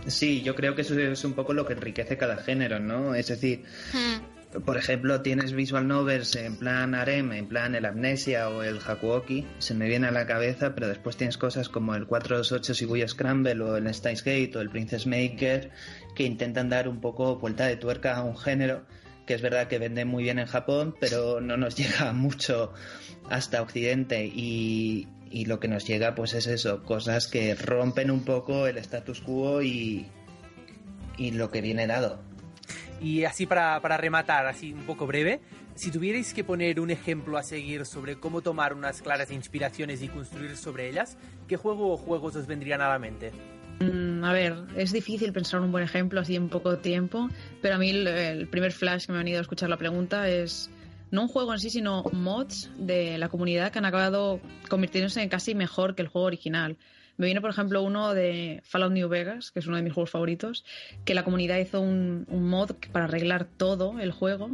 [0.07, 3.15] Sí, yo creo que eso es un poco lo que enriquece cada género, ¿no?
[3.15, 3.63] Es decir,
[3.93, 4.61] hmm.
[4.61, 9.45] por ejemplo, tienes visual novels en plan harem, en plan el Amnesia o el Hakuoki,
[9.59, 13.61] se me viene a la cabeza, pero después tienes cosas como el 428 Shibuya Scramble
[13.61, 15.71] o el Steins Gate o el Princess Maker
[16.15, 18.85] que intentan dar un poco vuelta de tuerca a un género
[19.25, 22.73] que es verdad que vende muy bien en Japón, pero no nos llega mucho
[23.29, 28.23] hasta Occidente y, y lo que nos llega pues es eso, cosas que rompen un
[28.23, 30.05] poco el status quo y,
[31.17, 32.21] y lo que viene dado.
[33.01, 35.41] Y así para, para rematar, así un poco breve,
[35.73, 40.07] si tuvierais que poner un ejemplo a seguir sobre cómo tomar unas claras inspiraciones y
[40.07, 41.17] construir sobre ellas,
[41.47, 43.31] ¿qué juego o juegos os vendrían a la mente?
[43.79, 47.27] Mm, a ver, es difícil pensar un buen ejemplo así en poco tiempo,
[47.59, 50.69] pero a mí el, primer flash que me ha venido a escuchar la pregunta es
[51.13, 55.29] no un juego en sí, sino mods de la comunidad que han acabado convirtiéndose en
[55.29, 56.75] casi mejor que el juego original.
[57.17, 60.09] Me viene, por ejemplo, uno de Fallout New Vegas, que es uno de mis juegos
[60.09, 60.65] favoritos,
[61.05, 64.49] que la comunidad hizo un, mod para arreglar todo el juego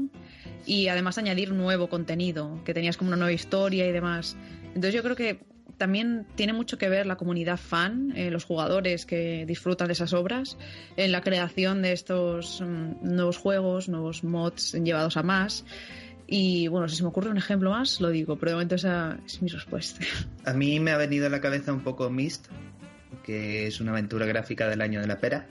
[0.66, 4.36] y además añadir nuevo contenido, que tenías como una nueva historia y demás.
[4.68, 5.40] Entonces yo creo que
[5.78, 10.12] también tiene mucho que ver la comunidad fan, eh, los jugadores que disfrutan de esas
[10.12, 10.58] obras,
[10.98, 15.64] en la creación de estos mm, nuevos juegos, nuevos mods llevados a más.
[16.32, 19.18] Y bueno, si se me ocurre un ejemplo más, lo digo, pero de momento esa
[19.26, 20.06] es mi respuesta.
[20.46, 22.46] A mí me ha venido a la cabeza un poco Mist,
[23.24, 25.48] que es una aventura gráfica del año de la pera,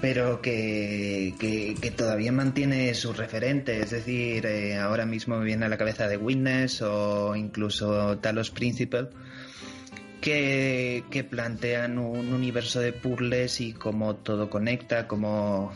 [0.00, 3.84] pero que, que, todavía mantiene sus referentes.
[3.84, 8.50] Es decir, eh, ahora mismo me viene a la cabeza de Witness o incluso Talos
[8.50, 9.08] Principle.
[10.20, 15.72] Que, que plantean un universo de puzzles y cómo todo conecta, cómo,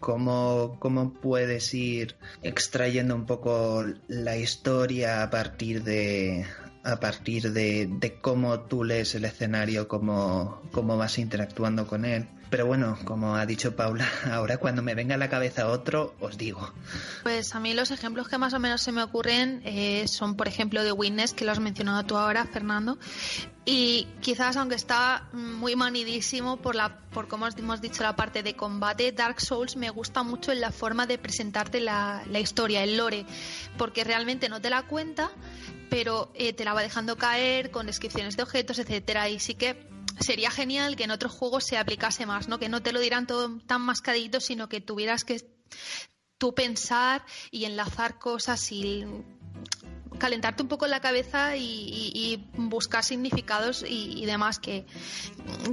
[0.00, 6.46] cómo, cómo puedes ir extrayendo un poco la historia a partir de
[6.84, 12.28] a partir de, de cómo tú lees el escenario, cómo, cómo vas interactuando con él.
[12.56, 16.38] Pero bueno, como ha dicho Paula, ahora cuando me venga a la cabeza otro, os
[16.38, 16.72] digo.
[17.22, 20.48] Pues a mí los ejemplos que más o menos se me ocurren eh, son, por
[20.48, 22.96] ejemplo, de Witness, que lo has mencionado tú ahora, Fernando.
[23.66, 28.56] Y quizás, aunque está muy manidísimo por, la, por como hemos dicho, la parte de
[28.56, 33.26] combate, Dark Souls me gusta mucho en la forma de presentarte la, historia, el lore,
[33.76, 35.30] porque realmente no te la cuenta,
[35.90, 39.28] pero eh, te la va dejando caer con descripciones de objetos, etcétera.
[39.28, 42.58] Y sí que sería genial que en otros juegos se aplicase más, ¿no?
[42.58, 45.40] Que no te lo dirán todo tan mascadito, sino que tuvieras que
[46.38, 49.04] tú pensar y enlazar cosas y
[50.18, 54.86] calentarte un poco la cabeza y, buscar significados y, demás que,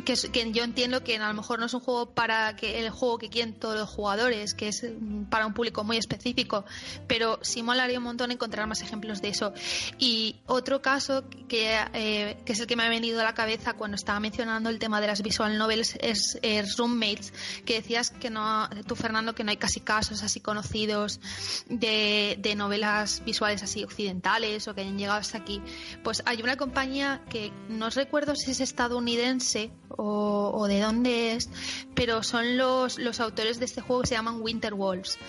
[0.06, 3.18] que, yo entiendo que a lo mejor no es un juego para que el juego
[3.18, 4.86] que quieren todos los jugadores que es
[5.30, 6.66] para un público muy específico
[7.08, 9.54] pero sí molaría un montón encontrar más ejemplos de eso.
[9.98, 13.74] Y otro caso que, eh, que es el que me ha venido a la cabeza
[13.74, 16.40] cuando estaba mencionando el tema de las visual novels es,
[16.78, 17.34] Roommates
[17.66, 21.20] que decías que no tú Fernando que no hay casi casos así conocidos
[21.68, 24.33] de, de novelas visuales así occidentales
[24.68, 25.62] o que hayan llegado hasta aquí.
[26.04, 31.50] Pues hay una compañía que no recuerdo si es estadounidense o, de dónde es,
[31.94, 35.20] pero son los, los autores de este juego que se llaman Winter Wolves.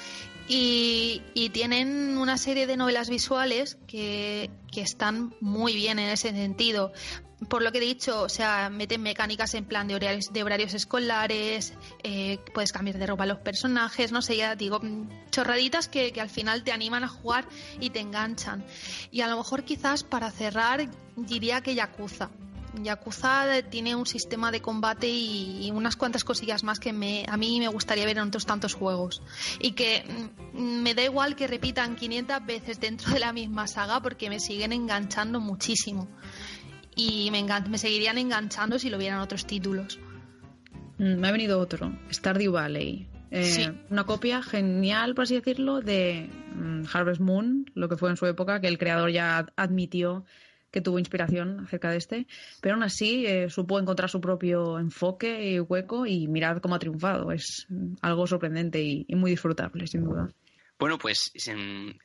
[0.49, 6.93] Y, tienen una serie de novelas visuales que, que, están muy bien en ese sentido.
[7.49, 10.75] Por lo que he dicho, o sea, meten mecánicas en plan de horarios, de horarios
[10.75, 15.89] escolares, eh, puedes cambiar de ropa a los personajes, no sé, ya digo, mm, chorraditas
[15.89, 17.47] que, al final te animan a jugar
[17.81, 18.65] y te enganchan.
[19.11, 22.31] Y a lo mejor quizás para cerrar diría que Yakuza.
[22.83, 27.61] Yakuza tiene un sistema de combate y, unas cuantas cosillas más que me, a mí
[27.61, 29.23] me gustaría ver en otros tantos juegos.
[29.61, 30.05] Y que
[30.53, 34.41] mm, me da igual que repitan 500 veces dentro de la misma saga porque me
[34.41, 36.09] siguen enganchando muchísimo
[36.97, 39.99] y me, me seguirían enganchando si lo vieran otros títulos.
[40.99, 43.09] Mm, me ha venido otro, Stardew Valley.
[43.31, 48.17] Eh, una copia genial, por así decirlo, de mm, Harvest Moon, lo que fue en
[48.17, 50.25] su época, que el creador ya admitió
[50.71, 52.27] que tuvo inspiración acerca de este,
[52.61, 56.81] pero aún así eh, supo encontrar su propio enfoque y hueco y mirad cómo ha
[56.81, 57.31] triunfado.
[57.31, 57.67] Es
[58.03, 60.31] algo sorprendente y muy disfrutable, sin duda.
[60.77, 61.33] Bueno, pues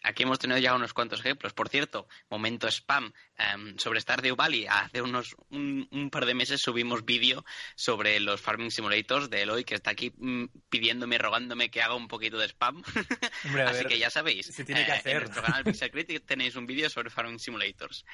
[0.03, 1.53] aquí hemos tenido ya unos cuantos ejemplos.
[1.53, 3.11] Por cierto, momento spam
[3.55, 4.67] um, sobre Stardew Valley.
[4.67, 7.43] Hace unos un, par de meses subimos vídeo
[7.75, 12.07] sobre los Farming Simulators de Eloy, que está aquí mm, pidiéndome, rogándome que haga un
[12.07, 12.83] poquito de spam.
[13.67, 14.45] Así que ya sabéis.
[14.45, 15.13] Se tiene que hacer.
[15.13, 18.05] En nuestro canal Pixel Critic tenéis un vídeo sobre Farming Simulators.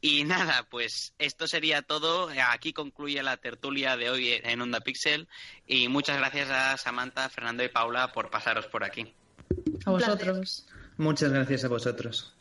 [0.00, 2.30] Y nada, pues esto sería todo.
[2.50, 5.28] Aquí concluye la tertulia de hoy en Onda Pixel.
[5.66, 9.12] Y muchas gracias a Samantha, Fernando y Paula por pasaros por aquí.
[9.84, 10.66] A vosotros.
[10.96, 12.34] Muchas gracias a vosotros.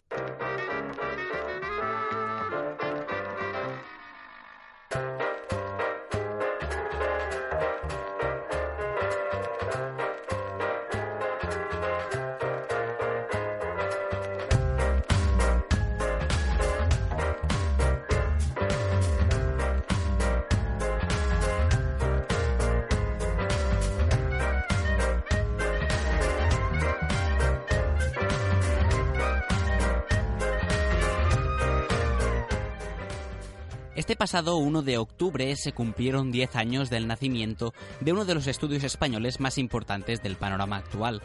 [34.34, 38.84] Pasado 1 de octubre se cumplieron 10 años del nacimiento de uno de los estudios
[38.84, 41.22] españoles más importantes del panorama actual.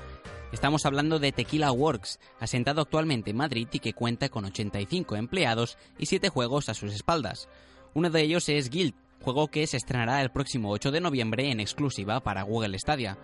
[0.52, 5.78] Estamos hablando de Tequila Works, asentado actualmente en Madrid y que cuenta con 85 empleados
[5.98, 7.48] y 7 juegos a sus espaldas.
[7.94, 8.92] Uno de ellos es Guild,
[9.22, 13.16] juego que se estrenará el próximo 8 de noviembre en exclusiva para Google Stadia.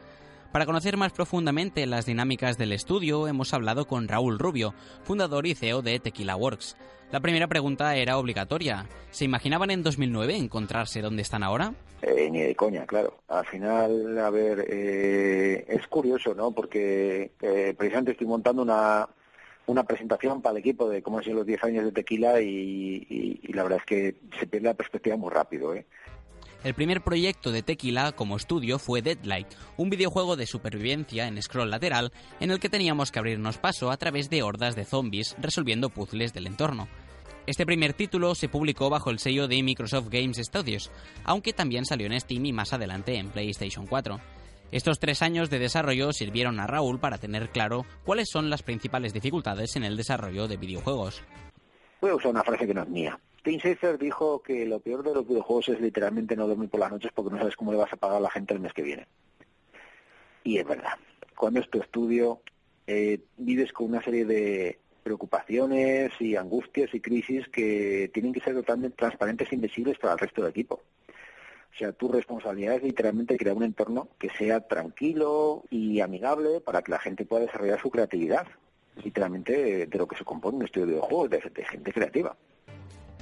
[0.55, 5.57] Para conocer más profundamente las dinámicas del estudio, hemos hablado con Raúl Rubio, fundador y
[5.57, 6.77] CEO de Tequila Works.
[7.11, 8.87] La primera pregunta era obligatoria.
[9.11, 11.75] ¿Se imaginaban en 2009 encontrarse donde están ahora?
[12.03, 13.19] Eh, ni de coña, claro.
[13.27, 16.53] Al final, a ver, eh, es curioso, ¿no?
[16.53, 19.09] Porque eh, precisamente estoy montando una,
[19.67, 23.41] una presentación para el equipo de cómo han sido los 10 años de tequila y,
[23.43, 25.85] y, la verdad es que se pierde la perspectiva muy rápido, ¿eh?
[26.65, 31.71] El primer proyecto de Tequila como estudio fue Deadlight, un videojuego de supervivencia en scroll
[31.71, 32.11] lateral
[32.41, 36.33] en el que teníamos que abrirnos paso a través de hordas de zombies resolviendo puzzles
[36.33, 36.89] del entorno.
[37.47, 40.91] Este primer título se publicó bajo el sello de Microsoft Games Studios,
[41.25, 44.19] aunque también salió en Steam y más adelante en PlayStation 4.
[44.73, 49.13] Estos tres años de desarrollo sirvieron a Raúl para tener claro cuáles son las principales
[49.13, 51.23] dificultades en el desarrollo de videojuegos.
[52.05, 53.19] Voy a usar una frase que no es mía.
[53.43, 56.93] Tim Schafer dijo que lo peor de los videojuegos es literalmente no dormir por las
[56.93, 58.83] noches porque no sabes cómo le vas a pagar a la gente el mes que
[58.83, 59.07] viene.
[60.43, 60.99] Y es verdad.
[61.35, 62.43] Cuando es tu estudio,
[62.87, 68.53] eh, vives con una serie de preocupaciones y angustias y crisis que tienen que ser
[68.53, 70.83] totalmente transparentes e invisibles para el resto del equipo.
[71.73, 76.83] O sea, tu responsabilidad es literalmente crear un entorno que sea tranquilo y amigable para
[76.83, 78.47] que la gente pueda desarrollar su creatividad.
[79.03, 82.37] Literalmente de lo que se compone un estudio de videojuegos, de, de gente creativa.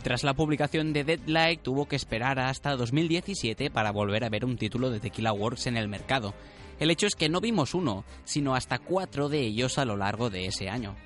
[0.02, 4.56] Tras la publicación de Deadlight tuvo que esperar hasta 2017 para volver a ver un
[4.56, 6.34] título de Tequila Works en el mercado.
[6.80, 10.28] El hecho es que no vimos uno, sino hasta cuatro de ellos a lo largo
[10.28, 10.96] de ese año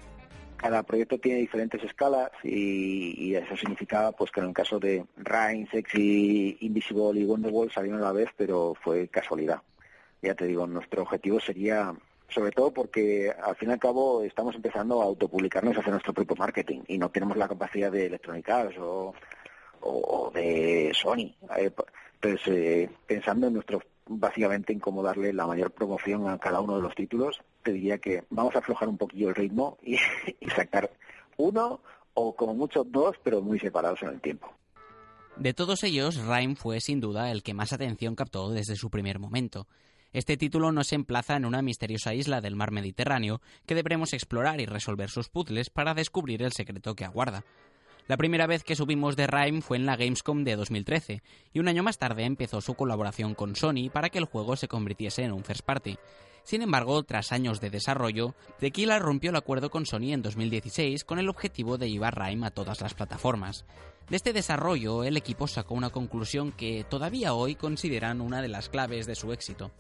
[0.57, 5.69] cada proyecto tiene diferentes escalas y, eso significaba pues que en el caso de Rain,
[5.71, 9.61] Sexy, Invisible y Wonderwall salieron a la vez, pero fue casualidad.
[10.23, 11.95] Ya te digo, nuestro objetivo sería,
[12.29, 16.13] sobre todo porque al fin y al cabo estamos empezando a autopublicarnos, a hacer nuestro
[16.13, 19.15] propio marketing y no tenemos la capacidad de Electronic Arts o,
[20.35, 21.35] de Sony.
[21.57, 21.71] Eh,
[22.21, 26.77] pues eh, pensando en nuestro básicamente en cómo darle la mayor promoción a cada uno
[26.77, 29.97] de los títulos, te diría que vamos a aflojar un poquillo el ritmo y,
[30.55, 30.91] sacar
[31.37, 31.81] uno
[32.15, 34.53] o como mucho dos, pero muy separados en el tiempo.
[35.37, 39.19] De todos ellos, Rime fue sin duda el que más atención captó desde su primer
[39.19, 39.67] momento.
[40.17, 44.65] Este título nos emplaza en una misteriosa isla del mar Mediterráneo que deberemos explorar y
[44.65, 47.45] resolver sus puzzles para descubrir el secreto que aguarda.
[48.09, 51.69] La primera vez que subimos de Rime fue en la Gamescom de 2013, y un
[51.69, 55.33] año más tarde empezó su colaboración con Sony para que el juego se convirtiese en
[55.33, 55.99] un first party.
[56.45, 61.19] Sin embargo, tras años de desarrollo, Tequila rompió el acuerdo con Sony en 2016 con
[61.19, 63.67] el objetivo de llevar Rime a todas las plataformas.
[64.09, 68.71] De este desarrollo, el equipo sacó una conclusión que todavía hoy consideran una de las
[68.71, 69.73] claves de su éxito.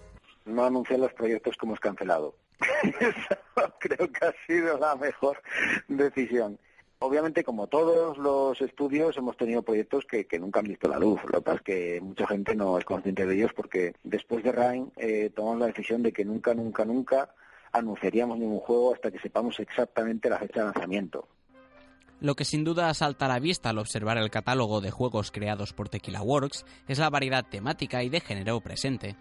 [0.47, 2.34] No anunciar los proyectos como es cancelado.
[3.78, 5.42] creo que ha sido la mejor
[5.88, 6.59] decisión.
[6.99, 11.20] Obviamente, como todos los estudios, hemos tenido proyectos que, nunca han visto la luz.
[11.24, 14.53] Lo que pasa es que mucha gente no es consciente de ellos porque después de
[14.53, 17.34] Rain eh, tomamos la decisión de que nunca, nunca, nunca
[17.72, 21.28] anunciaríamos ningún juego hasta que sepamos exactamente la fecha de lanzamiento.
[22.20, 25.74] Lo que sin duda salta a la vista al observar el catálogo de juegos creados
[25.74, 29.16] por Tequila Works es la variedad temática y de género presente.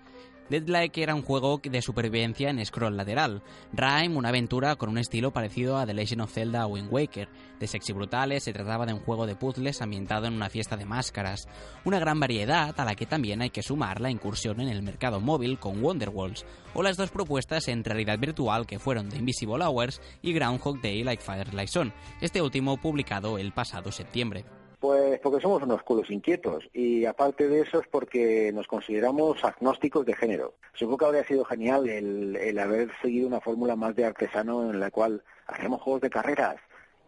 [0.50, 3.42] Deadlike era un juego de supervivencia en scroll lateral.
[3.74, 7.28] Rime, una aventura con un estilo parecido a The Legend of Zelda Wind Waker.
[7.60, 10.86] De sexy brutales, se trataba de un juego de puzzles ambientado en una fiesta de
[10.86, 11.48] máscaras.
[11.84, 15.20] Una gran variedad a la que también hay que sumar la incursión en el mercado
[15.20, 20.00] móvil con Wonderwalls, o las dos propuestas en realidad virtual que fueron The Invisible Hours
[20.22, 24.46] y Groundhog Day Like Firelight Zone, este último publicado el pasado septiembre.
[24.80, 30.06] Pues porque somos unos culos inquietos y aparte de eso es porque nos consideramos agnósticos
[30.06, 30.56] de género.
[30.74, 34.92] Supongo que habría sido genial el, haber seguido una fórmula más de artesano en la
[34.92, 36.58] cual hacemos juegos de carreras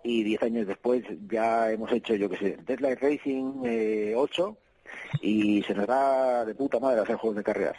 [0.04, 5.64] y diez años después ya hemos hecho, yo que sé, Deadlight Racing 8 eh, y
[5.64, 7.78] se nos da de puta madre hacer juegos de carreras.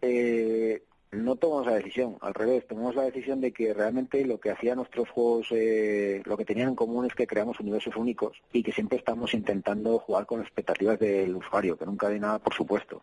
[0.00, 4.50] Eh, no tomamos la decisión, al revés, tomamos la decisión de que realmente lo que
[4.50, 8.62] hacía nuestros juegos, eh, lo que tenían en común es que creamos universos únicos y
[8.62, 13.02] que siempre estamos intentando jugar con expectativas del usuario, que nunca hay nada por supuesto.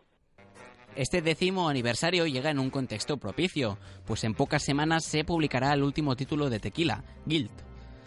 [0.96, 5.84] Este décimo aniversario llega en un contexto propicio, pues en pocas semanas se publicará el
[5.84, 7.52] último título de Tequila, Guild.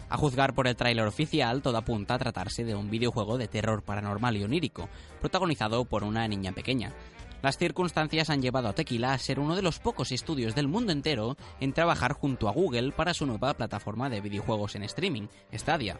[0.08, 3.82] A juzgar por el tráiler oficial, todo apunta a tratarse de un videojuego de terror
[3.82, 4.88] paranormal y onírico,
[5.20, 6.94] protagonizado por una niña pequeña.
[7.40, 10.90] Las circunstancias han llevado a Tequila a ser uno de los pocos estudios del mundo
[10.90, 15.98] entero en trabajar junto a Google para su nueva plataforma de videojuegos en streaming, Stadia,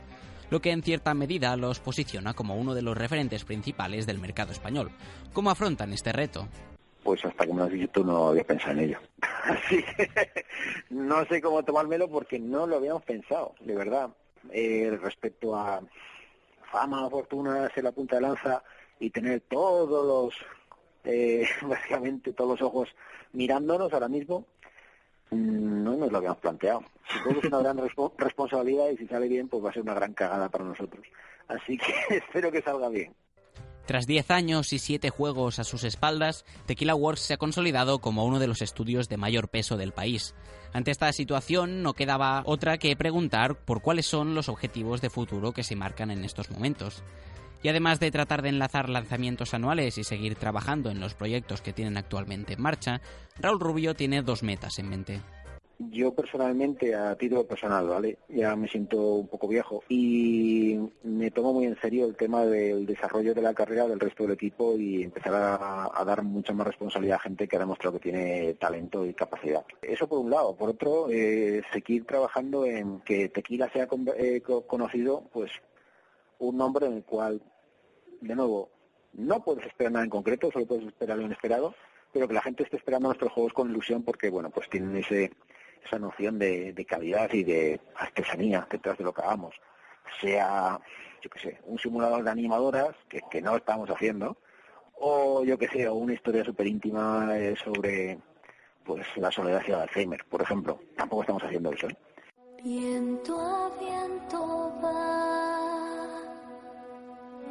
[0.50, 4.50] lo que en cierta medida los posiciona como uno de los referentes principales del mercado
[4.50, 4.90] español.
[5.32, 6.48] ¿Cómo afrontan este reto?
[7.04, 8.98] Pues hasta que me lo has dicho tú no había pensado en ello.
[9.44, 10.10] Así que
[10.90, 14.10] no sé cómo tomármelo porque no lo habíamos pensado, de verdad.
[14.50, 15.80] Eh, respecto a
[16.72, 18.62] fama, fortuna, ser la punta de lanza
[18.98, 20.34] y tener todos los
[21.08, 22.88] eh, básicamente todos los ojos
[23.32, 24.44] mirándonos ahora mismo,
[25.30, 26.84] mm, no nos lo habíamos planteado.
[27.08, 27.80] Supongo que es una gran
[28.18, 31.04] responsabilidad y si sale bien, pues va a ser una gran cagada para nosotros.
[31.48, 33.14] Así que espero que salga bien.
[33.86, 38.26] Tras 10 años y 7 juegos a sus espaldas, Tequila Works se ha consolidado como
[38.26, 40.34] uno de los estudios de mayor peso del país.
[40.74, 45.52] Ante esta situación no quedaba otra que preguntar por cuáles son los objetivos de futuro
[45.52, 47.02] que se marcan en estos momentos.
[47.62, 51.72] Y además de tratar de enlazar lanzamientos anuales y seguir trabajando en los proyectos que
[51.72, 53.00] tienen actualmente en marcha,
[53.40, 55.20] Raúl Rubio tiene dos metas en mente.
[55.78, 58.18] Yo personalmente, a título personal, ¿vale?
[58.28, 62.84] Ya me siento un poco viejo y me tomo muy en serio el tema del
[62.84, 67.18] desarrollo de la carrera del resto del equipo y empezar a, dar mucha más responsabilidad
[67.18, 69.64] a gente que ha demostrado que tiene talento y capacidad.
[69.80, 70.56] Eso por un lado.
[70.56, 73.86] Por otro, eh, seguir trabajando en que Tequila sea
[74.16, 75.52] eh, conocido, pues
[76.38, 77.42] un nombre en el cual,
[78.20, 78.70] de nuevo,
[79.12, 81.74] no puedes esperar nada en concreto, solo puedes esperar lo inesperado,
[82.12, 85.32] pero que la gente esté esperando nuestros juegos con ilusión porque, bueno, pues tienen ese,
[85.84, 89.54] esa noción de, calidad y de artesanía detrás de lo que hagamos.
[90.20, 90.80] Sea,
[91.22, 94.38] yo qué sé, un simulador de animadoras, que, que no estamos haciendo,
[95.00, 98.18] o yo qué sé, una historia súper íntima eh, sobre
[98.84, 100.80] pues la soledad y el Alzheimer, por ejemplo.
[100.96, 101.88] Tampoco estamos haciendo eso.
[101.88, 101.96] ¿eh?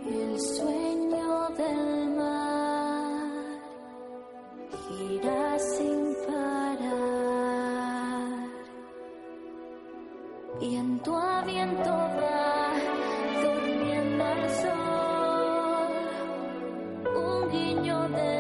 [0.10, 3.60] El sueño del mar
[4.88, 7.68] gira sin parar.
[10.60, 12.72] Viento a viento va
[13.44, 15.92] durmiendo al sol.
[17.16, 18.37] Un guiño de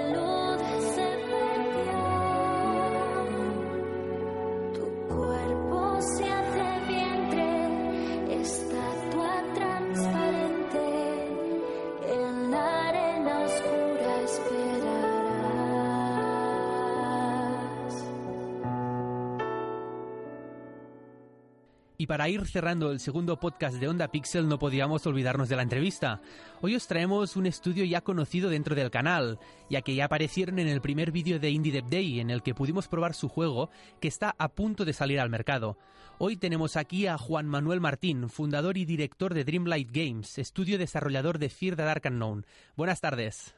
[22.07, 25.61] Y para ir cerrando el segundo podcast de Onda Pixel no podíamos olvidarnos de la
[25.61, 26.21] entrevista.
[26.61, 29.39] Hoy os traemos un estudio ya conocido dentro del canal,
[29.69, 32.53] ya que ya aparecieron en el primer vídeo de Indie Dev Day en el que
[32.53, 35.77] pudimos probar su juego que está a punto de salir al mercado.
[36.17, 41.39] Hoy tenemos aquí a Juan Manuel Martín, fundador y director de Dreamlight Games, estudio desarrollador
[41.39, 42.45] de Fear the Dark Unknown.
[42.77, 43.53] Buenas tardes.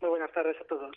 [0.00, 0.96] Muy buenas tardes a todos.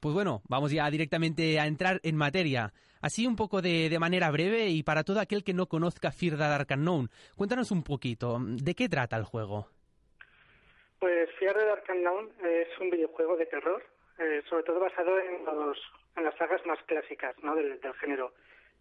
[0.00, 2.72] Pues bueno, vamos ya directamente a entrar en materia.
[3.00, 6.36] Así un poco de, de manera breve y para todo aquel que no conozca the
[6.36, 9.68] Dark Unknown, cuéntanos un poquito, ¿de qué trata el juego?
[10.98, 13.84] Pues the Dark Unknown es un videojuego de terror,
[14.18, 15.78] eh, sobre todo basado en, los,
[16.16, 17.54] en las sagas más clásicas ¿no?
[17.54, 18.32] del, del género.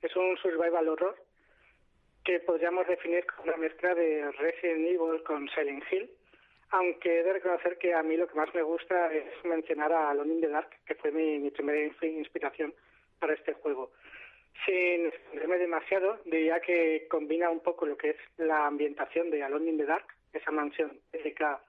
[0.02, 1.16] Es un survival horror
[2.24, 6.12] que podríamos definir como una mezcla de Resident Evil con Silent Hill,
[6.72, 10.10] aunque he de reconocer que a mí lo que más me gusta es mencionar a
[10.10, 12.74] Alone in the Dark, que fue mi, mi primera inspiración
[13.20, 13.92] para este juego.
[14.66, 19.70] Sin extenderme demasiado, diría que combina un poco lo que es la ambientación de Alone
[19.70, 21.62] in the Dark, esa mansión épica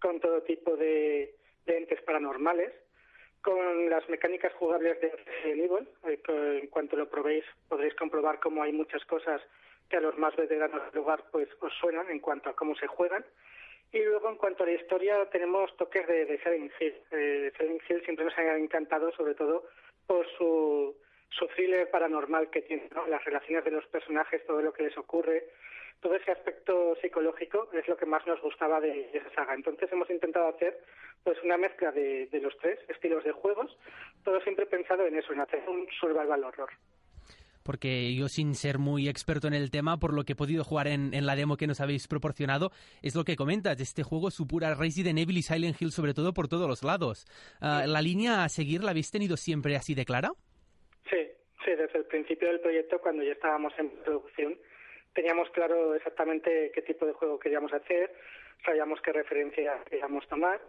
[0.00, 1.34] con todo tipo de,
[1.66, 2.72] de entes paranormales,
[3.42, 5.88] con las mecánicas jugables de Resident Evil.
[6.04, 9.40] Eh, en cuanto lo probéis podréis comprobar cómo hay muchas cosas
[9.88, 12.86] que a los más veteranos del lugar pues os suenan en cuanto a cómo se
[12.86, 13.24] juegan.
[13.92, 16.94] Y luego en cuanto a la historia tenemos toques de, de Hill.
[17.10, 17.52] Eh,
[17.88, 19.64] Hill siempre nos ha encantado sobre todo
[20.06, 20.96] por su,
[21.28, 23.06] su thriller paranormal que tiene, ¿no?
[23.06, 25.44] las relaciones de los personajes, todo lo que les ocurre,
[26.00, 29.54] todo ese aspecto psicológico es lo que más nos gustaba de, de esa saga.
[29.54, 30.78] Entonces hemos intentado hacer
[31.24, 33.76] pues una mezcla de, de los tres estilos de juegos,
[34.24, 36.70] todo siempre pensado en eso, en hacer un survival horror
[37.62, 40.88] porque yo sin ser muy experto en el tema, por lo que he podido jugar
[40.88, 42.70] en, en, la demo que nos habéis proporcionado,
[43.02, 46.48] es lo que comentas, este juego supura Resident Evil y Silent Hill sobre todo por
[46.48, 47.26] todos los lados.
[47.60, 50.30] Uh, ¿La línea a seguir la habéis tenido siempre así de clara?
[51.08, 51.28] Sí,
[51.64, 54.58] sí, desde el principio del proyecto, cuando ya estábamos en producción,
[55.14, 58.12] teníamos claro exactamente qué tipo de juego queríamos hacer,
[58.64, 60.60] sabíamos qué referencia queríamos tomar,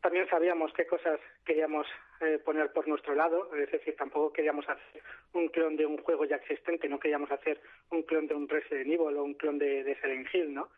[0.00, 1.86] también sabíamos qué cosas queríamos
[2.20, 6.24] eh, poner por nuestro lado, es decir, tampoco queríamos hacer un clon de un juego
[6.24, 9.82] ya existente, no queríamos hacer un clon de un Resident Evil o un clon de,
[9.82, 10.68] de Silent Hill, ¿no?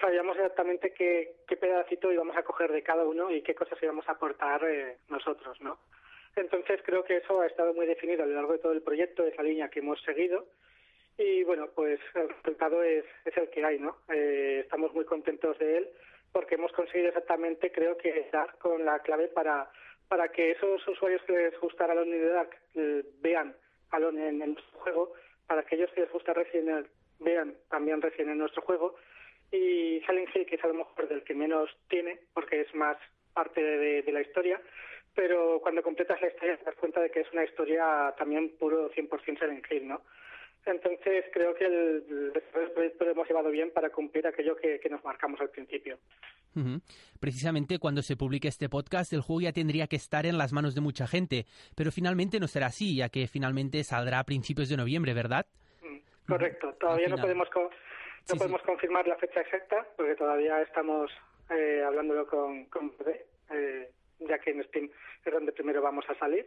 [0.00, 4.08] Sabíamos exactamente qué, qué pedacito íbamos a coger de cada uno y qué cosas íbamos
[4.08, 5.78] a aportar eh, nosotros, ¿no?
[6.36, 9.26] Entonces creo que eso ha estado muy definido a lo largo de todo el proyecto,
[9.26, 10.46] esa línea que hemos seguido.
[11.16, 13.96] Y bueno, pues el resultado es, es el que hay, ¿no?
[14.08, 15.88] Eh, estamos muy contentos de él
[16.32, 19.70] porque hemos conseguido exactamente, creo que, dar con la clave para,
[20.08, 23.54] para que esos usuarios que les gustara Alone in the Dark eh, vean
[23.90, 25.12] Alone en, en nuestro juego,
[25.46, 26.86] para que ellos que les gusta Resident Evil
[27.20, 28.96] vean también Resident en nuestro juego,
[29.50, 32.96] y Silent Hill, que es a lo mejor del que menos tiene, porque es más
[33.32, 34.60] parte de, de la historia,
[35.14, 38.90] pero cuando completas la historia te das cuenta de que es una historia también puro
[38.90, 40.02] 100% Silent Hill, ¿no?
[40.70, 44.88] Entonces creo que el, el proyecto lo hemos llevado bien para cumplir aquello que, que
[44.88, 45.98] nos marcamos al principio.
[46.54, 46.82] Uh -huh.
[47.20, 50.74] Precisamente cuando se publique este podcast, el juego ya tendría que estar en las manos
[50.74, 51.46] de mucha gente,
[51.76, 55.46] pero finalmente no será así, ya que finalmente saldrá a principios de noviembre, ¿verdad?
[55.82, 57.70] Mm, correcto, todavía no podemos no
[58.34, 58.66] sí, podemos sí.
[58.66, 61.10] confirmar la fecha exacta, porque todavía estamos
[61.50, 62.92] eh, hablándolo con, con
[63.50, 63.90] eh,
[64.20, 64.90] ya que en Steam
[65.24, 66.46] es donde primero vamos a salir.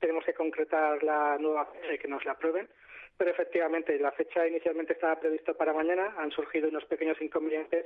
[0.00, 2.68] Tenemos que concretar la nueva fecha y que nos la aprueben
[3.20, 7.84] pero efectivamente la fecha inicialmente estaba prevista para mañana, han surgido unos pequeños inconvenientes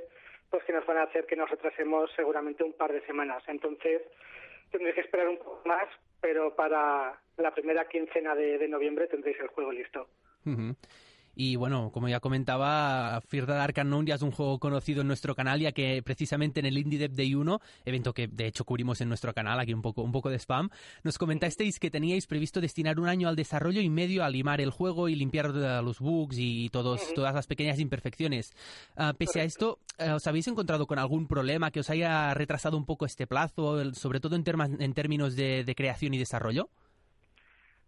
[0.49, 3.43] pues que nos van a hacer que nos retrasemos seguramente un par de semanas.
[3.47, 4.01] Entonces
[4.71, 5.89] tendréis que esperar un poco más,
[6.21, 10.07] pero para la primera quincena de, de noviembre tendréis el juego listo.
[11.35, 15.35] Y bueno, como ya comentaba, the Dark Unknown ya es un juego conocido en nuestro
[15.35, 19.01] canal, ya que precisamente en el Indie Dev Day 1, evento que de hecho cubrimos
[19.01, 20.69] en nuestro canal, aquí un poco, un poco de spam,
[21.03, 24.69] nos comentasteis que teníais previsto destinar un año al desarrollo y medio a limar el
[24.69, 28.53] juego y limpiar los bugs y todos, todas las pequeñas imperfecciones.
[28.97, 32.77] Uh, pese a esto, uh, ¿os habéis encontrado con algún problema que os haya retrasado
[32.77, 34.43] un poco este plazo, sobre todo en,
[34.79, 36.69] en términos de, de creación y desarrollo?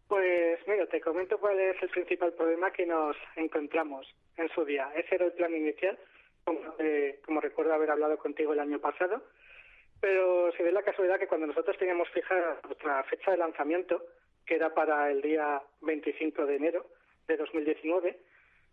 [0.08, 0.57] Pues
[0.90, 4.08] te comento cuál es el principal problema que nos encontramos
[4.38, 4.92] en su día.
[4.96, 5.98] Ese era el plan inicial,
[6.44, 9.24] como, eh, como recuerdo haber hablado contigo el año pasado,
[10.00, 14.04] pero se ve la casualidad que cuando nosotros teníamos fija nuestra fecha de lanzamiento,
[14.46, 16.86] que era para el día 25 de enero
[17.28, 18.18] de 2019,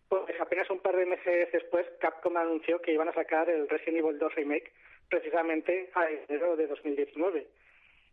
[0.09, 3.99] pues apenas un par de meses después Capcom anunció que iban a sacar el Resident
[3.99, 4.73] Evil 2 Remake
[5.09, 7.47] precisamente a enero de 2019.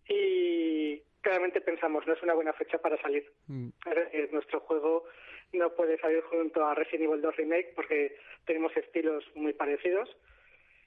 [0.08, 3.32] Y claramente pensamos, no es una buena fecha para salir.
[3.48, 3.70] Mm.
[3.86, 5.06] Es decir, nuestro juego
[5.54, 10.10] no puede salir junto a Resident Evil 2 Remake porque tenemos estilos muy parecidos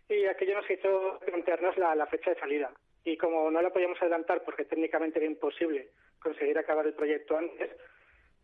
[0.09, 2.71] y aquello nos hizo plantearnos la, la fecha de salida.
[3.05, 7.71] Y como no la podíamos adelantar porque técnicamente era imposible conseguir acabar el proyecto antes,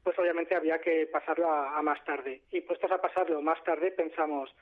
[0.03, 2.43] pues obviamente había que pasarlo a, a más tarde.
[2.51, 4.55] Y puestos a pasarlo más tarde pensamos,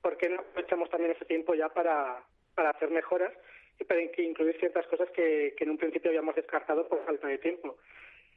[0.00, 2.22] ¿por qué no aprovechamos también ese tiempo ya para,
[2.54, 3.32] para hacer mejoras
[3.84, 7.76] para incluir ciertas cosas que, que en un principio habíamos descartado por falta de tiempo.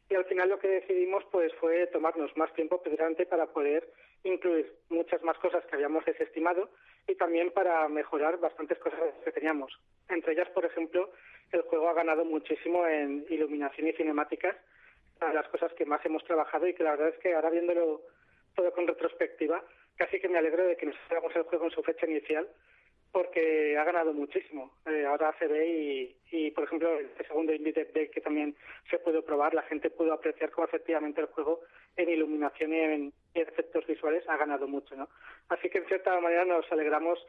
[0.10, 3.90] Y al final lo que decidimos pues fue tomarnos más tiempo precisamente para poder
[4.24, 6.70] incluir muchas más cosas que habíamos desestimado
[7.08, 9.78] y también para mejorar bastantes cosas que teníamos.
[10.10, 11.12] Entre ellas, por ejemplo,
[11.52, 14.56] el juego ha ganado muchísimo en iluminación y cinemáticas,
[15.34, 18.02] las cosas que más hemos trabajado y que la verdad es que ahora viéndolo
[18.56, 19.64] todo con retrospectiva,
[19.96, 22.48] casi que me alegro de que nos hagamos el juego en su fecha inicial,
[23.14, 24.74] porque ha ganado muchísimo.
[24.88, 28.56] Eh, ahora se ve y, y, por ejemplo, el segundo Indie Day que también
[28.90, 31.62] se pudo probar, la gente pudo apreciar cómo efectivamente el juego
[31.96, 35.10] en iluminación y en, efectos visuales ha ganado mucho, ¿no?
[35.50, 37.24] Así que en cierta manera nos alegramos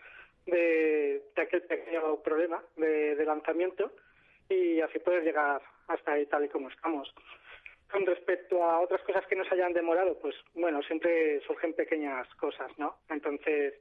[0.46, 3.92] de, aquel pequeño problema de, de lanzamiento
[4.48, 7.14] y así poder llegar hasta ahí tal y como estamos.
[7.90, 12.70] Con respecto a otras cosas que nos hayan demorado, pues bueno, siempre surgen pequeñas cosas,
[12.78, 12.96] ¿no?
[13.10, 13.74] Entonces,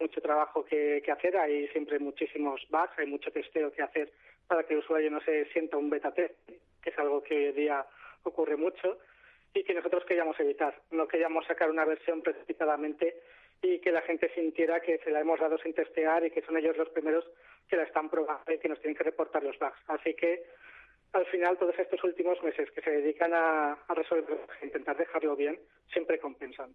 [0.00, 4.12] mucho trabajo que, hacer, hay siempre muchísimos bugs, hay mucho testeo que hacer
[4.46, 6.34] para que el usuario no se sienta un beta test,
[6.82, 7.86] que es algo que hoy en día
[8.24, 8.98] ocurre mucho
[9.54, 10.74] y que nosotros queríamos evitar.
[10.90, 13.16] No queríamos sacar una versión precipitadamente
[13.62, 16.56] y que la gente sintiera que se la hemos dado sin testear y que son
[16.56, 17.24] ellos los primeros
[17.68, 19.78] que la están probando y que nos tienen que reportar los bugs.
[19.86, 20.44] Así que
[21.12, 25.36] al final todos estos últimos meses que se dedican a, a resolver, a intentar dejarlo
[25.36, 25.60] bien,
[25.92, 26.74] siempre compensan.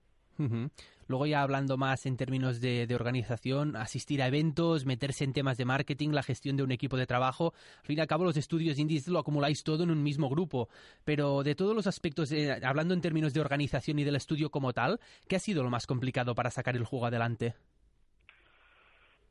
[1.08, 5.66] Luego ya hablando más en términos de, organización, asistir a eventos, meterse en temas de
[5.66, 7.54] marketing, la gestión de un equipo de trabajo.
[7.80, 10.68] Al fin y al cabo los estudios indies lo acumuláis todo en un mismo grupo.
[11.06, 12.34] Pero de todos los aspectos,
[12.64, 15.88] hablando en términos de organización y del estudio como tal, ¿qué ha sido lo más
[15.88, 17.54] complicado para sacar el juego adelante?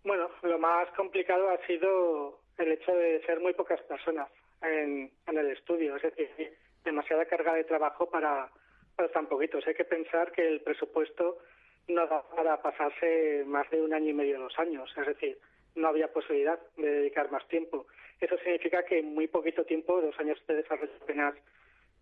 [0.04, 4.28] Bueno, lo más complicado ha sido el hecho de ser muy pocas personas
[4.62, 8.50] en el estudio, es decir, demasiada carga de trabajo para
[8.96, 9.66] pues tan poquitos.
[9.66, 11.38] Hay que pensar que el presupuesto
[11.88, 14.90] no da para pasarse más de un año y medio, dos años.
[14.96, 15.38] Es decir,
[15.74, 17.86] no había posibilidad de dedicar más tiempo.
[18.20, 21.34] Eso significa que muy poquito tiempo, dos años de desarrollo apenas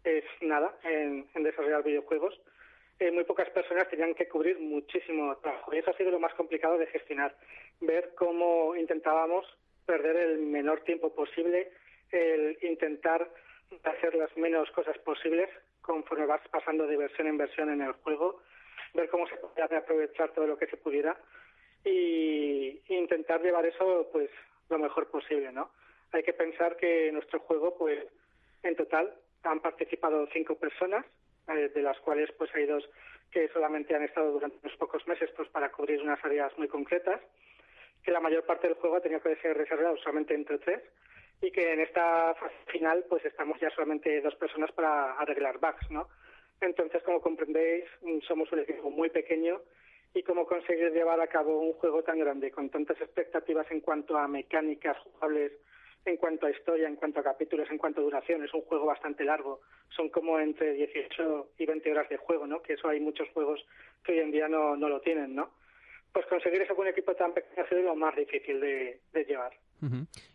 [0.04, 2.40] es nada en, desarrollar videojuegos.
[3.00, 6.32] Eh, muy pocas personas tenían que cubrir muchísimo trabajo y eso ha sido lo más
[6.34, 7.34] complicado de gestionar.
[7.80, 9.44] Ver cómo intentábamos
[9.84, 11.72] perder el menor tiempo posible,
[12.12, 13.28] el intentar
[13.82, 15.50] hacer las menos cosas posibles
[15.84, 18.40] conforme vas pasando de versión en versión en el juego,
[18.94, 21.16] ver cómo se podía aprovechar todo lo que se pudiera
[21.84, 24.30] y intentar llevar eso pues
[24.70, 25.70] lo mejor posible, ¿no?
[26.12, 28.06] Hay que pensar que en nuestro juego pues
[28.62, 31.04] en total han participado cinco personas,
[31.48, 32.88] eh, de las cuales pues hay dos
[33.30, 37.20] que solamente han estado durante unos pocos meses pues para cubrir unas áreas muy concretas,
[38.02, 40.82] que la mayor parte del juego ha tenido que ser desarrollado solamente entre tres
[41.40, 45.90] y que en esta fase final pues estamos ya solamente dos personas para arreglar bugs,
[45.90, 46.08] ¿no?
[46.60, 49.60] Entonces, como comprendéis, mm, somos un equipo muy pequeño
[50.14, 54.16] y cómo conseguir llevar a cabo un juego tan grande con tantas expectativas en cuanto
[54.16, 55.52] a mecánicas jugables,
[56.04, 58.44] en cuanto a historia, en cuanto a capítulos, en cuanto a duración.
[58.44, 59.60] Es un juego bastante largo.
[59.90, 62.62] Son como entre 18 y 20 horas de juego, ¿no?
[62.62, 63.64] Que eso hay muchos juegos
[64.04, 65.50] que hoy en día no, no lo tienen, ¿no?
[66.12, 69.52] Pues conseguir eso con un equipo tan pequeño ha sido lo más difícil de llevar.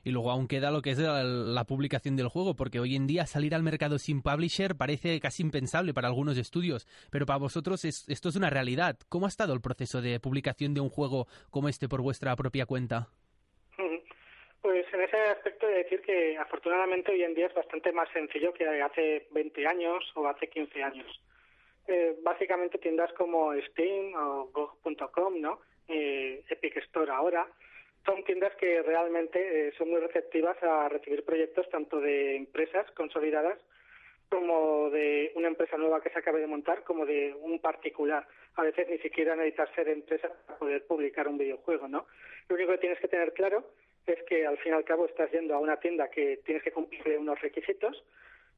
[0.04, 3.26] Y luego aún queda lo que es la, publicación del juego, porque hoy en día
[3.26, 8.30] salir al mercado sin publisher parece casi impensable para algunos estudios, pero para vosotros esto
[8.30, 8.98] es una realidad.
[9.10, 12.66] ¿Cómo ha estado el proceso de publicación de un juego como este por vuestra propia
[12.66, 13.10] cuenta?
[14.62, 18.54] Pues en ese aspecto de decir que afortunadamente hoy en día es bastante más sencillo
[18.54, 21.08] que hace 20 años o hace 15 años.
[21.88, 25.62] Eh, básicamente tiendas como Steam o Go.com, ¿no?
[25.88, 27.48] Eh, Epic Store ahora,
[28.06, 33.60] son tiendas que realmente eh, son muy receptivas a recibir proyectos tanto de empresas consolidadas
[34.30, 38.28] como de una empresa nueva que se acabe de montar, como de un particular.
[38.56, 42.06] A veces ni siquiera necesitas ser empresa para poder publicar un videojuego, ¿no?
[42.48, 43.66] Lo único que tienes que tener claro
[44.06, 46.72] es que al fin y al cabo estás yendo a una tienda que tienes que
[46.72, 48.04] cumplir unos requisitos,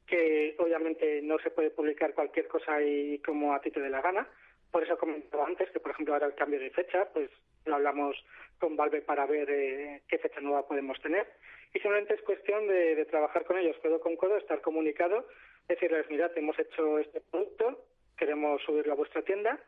[0.06, 4.02] que obviamente no se puede publicar cualquier cosa ahí como a ti te dé la
[4.02, 4.28] gana.
[4.72, 7.30] Por eso comentaba antes que, por ejemplo, ahora el cambio de fecha, pues
[7.66, 8.16] lo hablamos
[8.60, 11.28] con Valve para ver eh, qué fecha nueva podemos tener.
[11.74, 15.28] Y simplemente es cuestión de, trabajar con ellos codo con codo, estar comunicado,
[15.68, 17.86] decirles, mirad, hemos hecho este producto,
[18.18, 19.60] queremos subirlo a vuestra tienda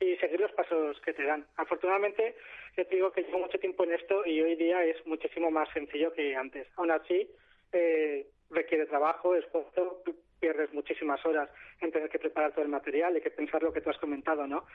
[0.00, 1.46] y seguir los pasos que te dan.
[1.56, 2.36] Afortunadamente,
[2.76, 5.68] yo te digo que llevo mucho tiempo en esto y hoy día es muchísimo más
[5.72, 6.66] sencillo que antes.
[6.76, 7.30] Aún así,
[7.72, 10.02] eh, requiere trabajo, esfuerzo,
[10.42, 11.48] pierdes muchísimas horas
[11.80, 14.44] en tener que preparar todo el material, hay que pensar lo que tú has comentado,
[14.48, 14.66] ¿no?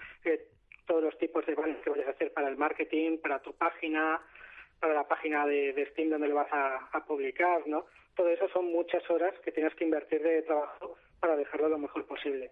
[0.86, 4.22] Todos los tipos de banners que vayas a hacer para el marketing, para tu página,
[4.80, 7.86] para la página de, Steam donde lo vas a, publicar, ¿no?
[8.16, 12.06] Todo eso son muchas horas que tienes que invertir de trabajo para dejarlo lo mejor
[12.06, 12.52] posible.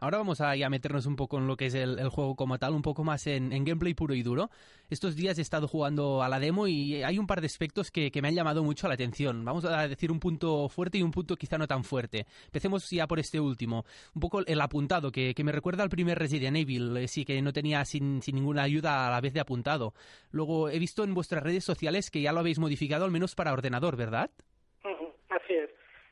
[0.00, 2.72] Ahora vamos a, ya meternos un poco en lo que es el, juego como tal,
[2.74, 4.50] un poco más en, gameplay puro y duro.
[4.90, 8.10] Estos días he estado jugando a la demo y hay un par de aspectos que,
[8.20, 9.44] me han llamado mucho la atención.
[9.44, 12.26] Vamos a decir un punto fuerte y un punto quizá no tan fuerte.
[12.46, 13.84] Empecemos ya por este último.
[14.14, 17.52] Un poco el apuntado, que, me recuerda al primer Resident Evil, eh, sí que no
[17.52, 19.94] tenía sin, sin ninguna ayuda a la vez de apuntado.
[20.32, 23.52] Luego he visto en vuestras redes sociales que ya lo habéis modificado al menos para
[23.52, 24.30] ordenador, ¿verdad?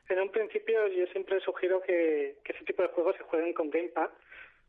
[0.09, 4.09] En un principio yo siempre sugiero que, ese tipo de juegos se jueguen con Gamepad,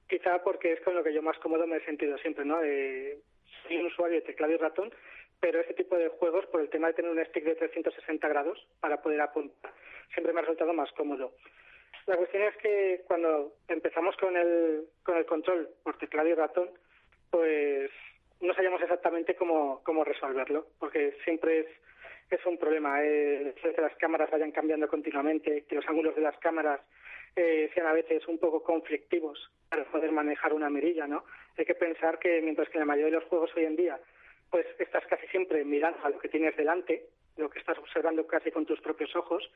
[0.09, 2.59] quizá porque es con lo que yo más cómodo me he sentido siempre, ¿no?
[2.61, 4.93] soy un usuario de teclado y ratón,
[5.41, 8.67] pero ese tipo de juegos, por el tema de tener un stick de 360 grados
[8.81, 9.73] para poder apuntar,
[10.13, 11.33] siempre me ha resultado más cómodo.
[12.07, 16.71] La cuestión es que cuando empezamos con el, con el control por teclado y ratón,
[17.31, 17.91] pues
[18.41, 21.67] no sabíamos exactamente cómo, cómo resolverlo, porque siempre es
[22.37, 23.03] es un problema.
[23.03, 26.81] Eh, que las cámaras vayan cambiando continuamente, que los ángulos de las cámaras
[27.37, 31.25] eh, sean a veces un poco conflictivos para poder manejar una mirilla, ¿no?
[31.57, 33.99] Hay que pensar que mientras que en la mayoría de los juegos hoy en día,
[34.51, 37.07] pues estás casi siempre mirando a lo que tienes delante,
[37.37, 39.49] lo que estás observando casi con tus propios ojos,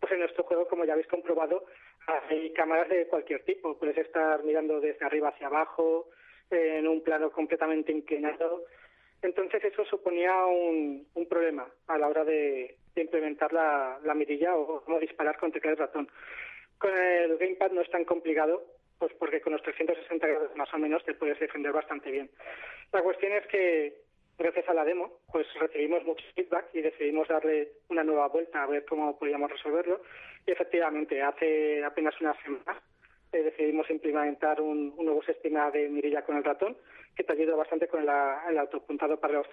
[0.00, 1.64] pues en nuestro juego, como ya habéis comprobado,
[2.06, 3.78] hay cámaras de cualquier tipo.
[3.78, 6.08] Puedes estar mirando desde arriba hacia abajo,
[6.50, 8.64] en un plano completamente inclinado,
[9.22, 15.38] entonces eso suponía un, problema a la hora de, implementar la, mirilla o cómo disparar
[15.38, 16.08] con teclado y ratón.
[16.78, 18.64] Con el gamepad no es tan complicado,
[18.98, 22.30] pues porque con los 360 grados más o menos te puedes defender bastante bien.
[22.92, 24.02] La cuestión es que
[24.38, 28.66] gracias a la demo, pues recibimos mucho feedback y decidimos darle una nueva vuelta a
[28.66, 30.00] ver cómo podíamos resolverlo.
[30.46, 32.80] Y efectivamente, hace apenas una semana
[33.32, 36.76] eh, decidimos implementar un, nuevo sistema de mirilla con el ratón
[37.14, 39.46] que te ayuda bastante con el autopuntado para los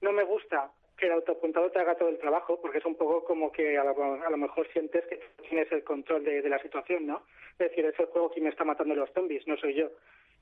[0.00, 3.24] No me gusta que el autopuntado te haga todo el trabajo, porque es un poco
[3.24, 7.24] como que a lo, mejor sientes que tienes el control de, la situación, ¿no?
[7.58, 9.90] Es decir, es el juego quien me está matando los zombies, no soy yo.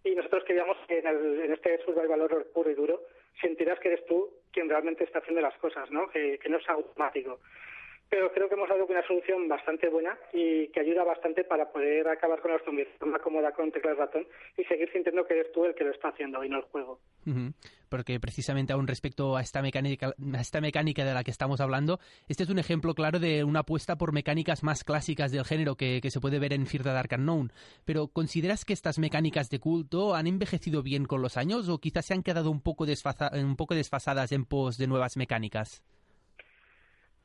[0.04, 3.00] Y nosotros queríamos que en, en este survival horror puro y duro
[3.40, 6.08] sentirás que eres tú quien realmente está haciendo las cosas, ¿no?
[6.10, 7.40] Que, que no es automático
[8.12, 12.06] pero creo que hemos dado una solución bastante buena y que ayuda bastante para poder
[12.08, 15.50] acabar con la zombies de forma cómoda con teclas ratón y seguir sintiendo que eres
[15.50, 17.00] tú el que lo está haciendo y no el juego.
[17.88, 22.00] Porque precisamente aún respecto a esta mecánica, a esta mecánica de la que estamos hablando,
[22.28, 26.02] este es un ejemplo claro de una apuesta por mecánicas más clásicas del género que,
[26.10, 27.50] se puede ver en Fear the Dark Unknown.
[27.86, 32.04] Pero ¿consideras que estas mecánicas de culto han envejecido bien con los años o quizás
[32.04, 35.82] se han quedado un poco, un poco desfasadas en pos de nuevas mecánicas?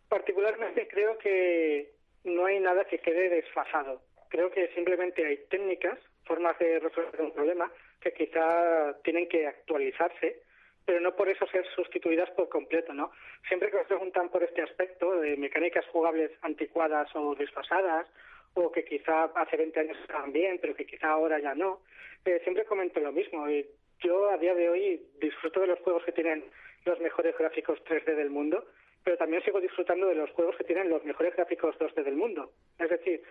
[0.10, 1.91] Particularmente creo que
[2.24, 4.01] no hay nada que quede desfasado.
[4.30, 10.41] Creo que simplemente hay técnicas, formas de resolver un problema que quizá tienen que actualizarse,
[10.86, 13.12] pero no por eso ser sustituidas por completo, ¿no?
[13.47, 18.08] Siempre que os preguntan por este aspecto de mecánicas jugables anticuadas o desfasadas,
[18.53, 21.82] o que quizá hace 20 años estaban bien, pero que quizá ahora ya no,
[22.26, 23.45] eh, siempre comento lo mismo.
[23.99, 26.43] Yo a día de hoy disfruto de los juegos que tienen
[26.86, 28.66] los mejores gráficos 3D del mundo
[29.08, 32.51] pero también sigo disfrutando de los juegos que tienen los mejores gráficos 2D del mundo.
[32.78, 33.24] Es decir,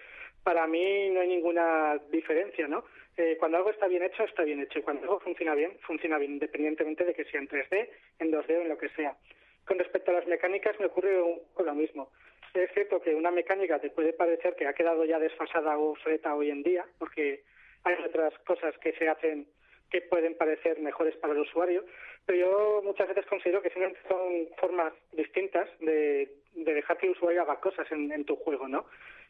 [0.42, 2.82] para mí no hay ninguna diferencia, ¿no?
[3.14, 4.78] Eh, cuando algo está bien hecho, está bien hecho.
[4.78, 8.56] Y cuando algo funciona bien, funciona bien, independientemente de que sea en 3D, en 2D
[8.56, 9.18] o en lo que sea.
[9.66, 12.10] Con respecto a las mecánicas, me ocurre lo mismo.
[12.54, 16.34] Es cierto que una mecánica te puede parecer que ha quedado ya desfasada o obsoleta
[16.34, 17.42] hoy en día, porque
[17.84, 19.46] hay otras cosas que se hacen
[19.90, 21.84] que pueden parecer mejores para el usuario,
[22.24, 27.60] pero yo muchas veces considero que son formas distintas de, dejar que el usuario haga
[27.60, 28.86] cosas en, tu juego, ¿no?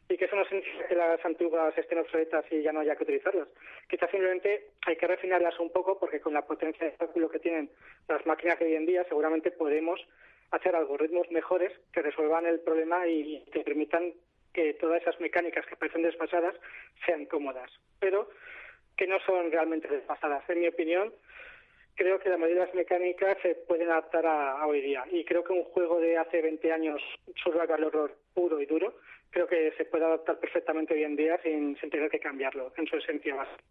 [0.09, 3.03] Y que eso no significa que las antiguas estén obsoletas y ya no haya que
[3.03, 3.49] utilizarlas.
[3.89, 7.69] Quizás simplemente hay que refinarlas un poco porque con la potencia de cálculo que tienen
[8.07, 9.99] las máquinas de hoy en día seguramente podemos
[10.51, 14.13] hacer algoritmos mejores que resuelvan el problema y que permitan
[14.53, 16.55] que todas esas mecánicas que parecen desfasadas
[17.05, 18.29] sean cómodas, pero
[18.97, 20.43] que no son realmente desfasadas.
[20.49, 21.13] En mi opinión,
[21.95, 25.05] creo que la mayoría de las mecánicas se pueden adaptar a, hoy día.
[25.11, 27.01] Y creo que un juego de hace 20 años,
[27.43, 28.95] survival horror puro y duro,
[29.29, 32.97] creo que se puede adaptar perfectamente hoy en día sin, tener que cambiarlo en su
[32.97, 33.63] esencia básica.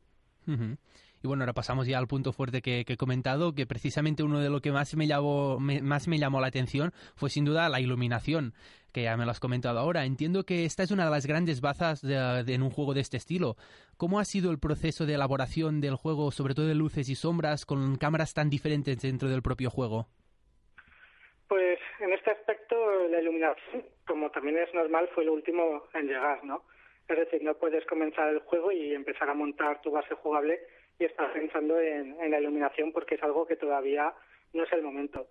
[1.26, 4.48] Y bueno, ahora pasamos ya al punto fuerte que, he comentado, que precisamente uno de
[4.48, 8.54] lo que más me, llamó, más me llamó la atención fue sin duda la iluminación,
[8.94, 10.04] que ya me lo has comentado ahora.
[10.04, 13.56] Entiendo que esta es una de las grandes bazas en un juego de este estilo.
[13.96, 17.66] ¿Cómo ha sido el proceso de elaboración del juego, sobre todo de luces y sombras,
[17.66, 20.06] con cámaras tan diferentes dentro del propio juego?
[21.48, 22.76] Pues en este aspecto
[23.10, 26.62] la iluminación, como también es normal, fue lo último en llegar, ¿no?
[27.08, 30.60] Es decir, no puedes comenzar el juego y empezar a montar tu base jugable
[30.98, 34.12] y estás pensando en, la iluminación porque es algo que todavía
[34.52, 35.28] no es el momento.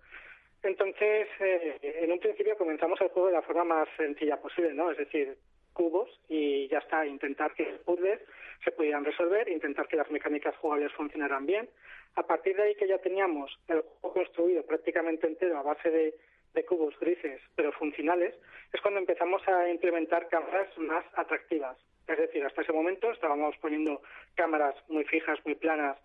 [0.62, 4.90] Entonces, eh, en un principio comenzamos el juego de la forma más sencilla posible, ¿no?
[4.90, 5.36] Es decir,
[5.72, 8.20] cubos y ya está, intentar que los puzzles
[8.64, 11.68] se pudieran resolver, intentar que las mecánicas jugables funcionaran bien.
[12.14, 16.14] A partir de ahí que ya teníamos el juego construido prácticamente entero a base de,
[16.54, 18.34] de cubos grises pero funcionales,
[18.72, 21.76] es cuando empezamos a implementar cámaras más atractivas.
[22.06, 24.02] Es decir, hasta ese momento estábamos poniendo
[24.34, 25.96] cámaras muy fijas, muy planas,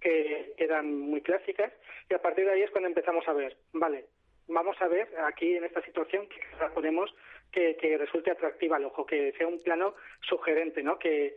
[0.00, 1.72] que eran muy clásicas,
[2.10, 4.06] y a partir de ahí es cuando empezamos a ver, vale,
[4.48, 6.40] vamos a ver aquí en esta situación que
[6.74, 7.14] ponemos
[7.50, 10.98] que, que resulte atractiva al ojo, que sea un plano sugerente, ¿no?
[10.98, 11.36] Que,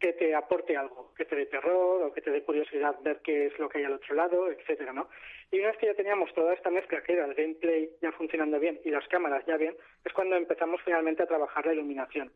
[0.00, 3.46] que te aporte algo, que te dé terror o que te dé curiosidad ver qué
[3.46, 5.10] es lo que hay al otro lado, etcétera, ¿no?
[5.52, 8.58] Y una vez que ya teníamos toda esta mezcla, que era el gameplay ya funcionando
[8.58, 12.32] bien y las cámaras ya bien, es cuando empezamos finalmente a trabajar la iluminación.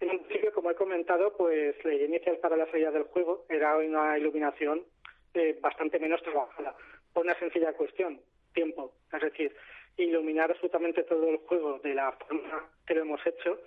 [0.00, 3.46] En un principio, como he comentado, pues la idea inicial para la salida del juego
[3.48, 4.82] era una iluminación
[5.34, 6.74] eh, bastante menos trabajada,
[7.12, 8.20] por una sencilla cuestión,
[8.52, 8.92] tiempo.
[9.12, 9.54] Es decir,
[9.96, 13.60] iluminar absolutamente todo el juego de la forma que lo hemos hecho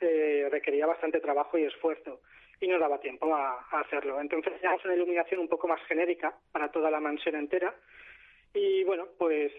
[0.00, 2.20] eh, requería bastante trabajo y esfuerzo
[2.60, 4.20] y no daba tiempo a, hacerlo.
[4.20, 7.74] Entonces teníamos una iluminación un poco más genérica para toda la mansión entera
[8.54, 9.52] y bueno, pues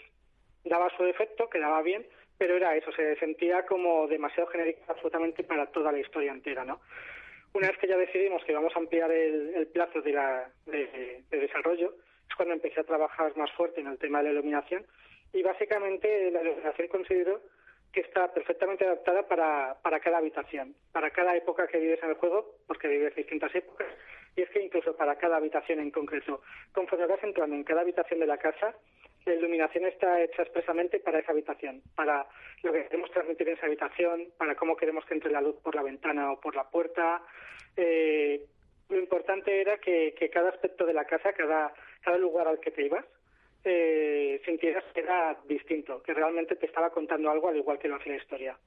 [0.63, 2.05] daba su efecto, quedaba bien,
[2.38, 6.82] pero era eso, se sentía como demasiado genérica absolutamente para toda la historia entera, ¿no?
[7.54, 11.94] Una vez que ya decidimos que íbamos a ampliar el, plazo de, la, de, desarrollo,
[12.28, 14.86] es cuando empecé a trabajar más fuerte en el tema de la iluminación
[15.34, 17.42] y básicamente la iluminación considero
[17.92, 22.16] que está perfectamente adaptada para, para cada habitación, para cada época que vives en el
[22.16, 23.88] juego, porque vives distintas épocas,
[24.36, 26.42] y es que incluso para cada habitación en concreto,
[26.74, 28.74] conforme vas entrando en cada habitación de la casa,
[29.26, 32.28] la iluminación está hecha expresamente para esa habitación, para
[32.61, 35.76] lo que queremos transmitir en esa habitación, para cómo queremos que entre la luz por
[35.76, 37.21] la ventana o por la puerta.
[37.78, 38.45] Eh,
[38.89, 42.86] lo importante era que, cada aspecto de la casa, cada, cada lugar al que te
[42.86, 43.05] ibas,
[43.63, 47.95] eh, sintieras que era distinto, que realmente te estaba contando algo al igual que lo
[47.95, 48.57] hace la historia.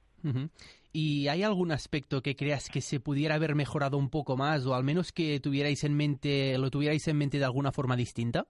[0.91, 4.73] ¿Y hay algún aspecto que creas que se pudiera haber mejorado un poco más o
[4.73, 8.47] al menos que tuvierais en mente, lo tuvierais en mente de alguna forma distinta?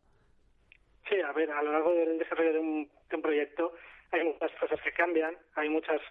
[1.10, 2.90] Sí, a ver, a lo largo del desarrollo de un,
[3.22, 3.74] proyecto
[4.12, 6.02] hay muchas cosas que cambian, hay muchas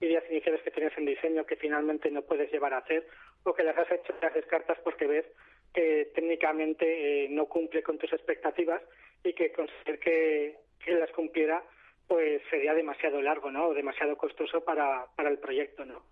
[0.00, 3.06] ideas iniciales que tienes en diseño que finalmente no puedes llevar a hacer
[3.44, 5.26] o que las has hecho las descartas porque ves
[5.72, 8.82] que técnicamente eh, no cumple con tus expectativas
[9.24, 11.62] y que conseguir que, las cumpliera
[12.08, 13.68] pues sería demasiado largo, ¿no?
[13.68, 16.04] O demasiado costoso para, para el proyecto, ¿no?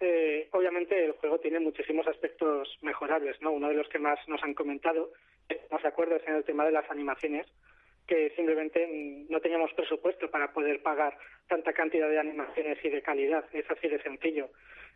[0.00, 3.52] Eh, obviamente el juego tiene muchísimos aspectos mejorables, ¿no?
[3.52, 5.12] Uno de los que más nos han comentado,
[5.48, 7.46] estamos de acuerdo, es en el tema de las animaciones,
[8.06, 11.16] que simplemente no teníamos presupuesto para poder pagar
[11.48, 13.44] tanta cantidad de animaciones y de calidad.
[13.52, 14.50] Es así de sencillo.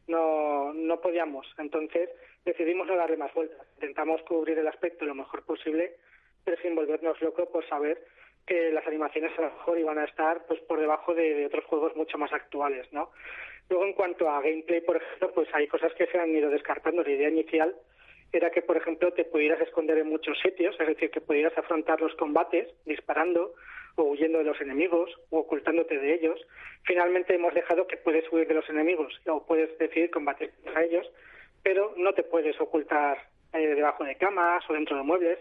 [0.07, 1.47] No, no podíamos.
[1.59, 2.11] Entonces
[2.45, 3.67] decidimos no darle más vueltas.
[3.75, 5.97] Intentamos cubrir el aspecto lo mejor posible,
[6.45, 8.03] pero sin volvernos locos por saber
[8.47, 11.65] que las animaciones a lo mejor iban a estar pues por debajo de, de, otros
[11.67, 13.11] juegos mucho más actuales, ¿no?
[13.69, 17.03] Luego en cuanto a gameplay, por ejemplo, pues hay cosas que se han ido descartando.
[17.03, 17.75] La idea inicial
[18.33, 22.01] era que, por ejemplo, te pudieras esconder en muchos sitios, es decir, que pudieras afrontar
[22.01, 23.55] los combates disparando
[23.97, 26.41] o huyendo de los enemigos o ocultándote de ellos.
[26.85, 31.11] Finalmente hemos dejado que puedes huir de los enemigos o puedes decidir combatir contra ellos,
[31.63, 33.19] pero no te puedes ocultar
[33.55, 35.39] eh, debajo de camas o dentro de muebles.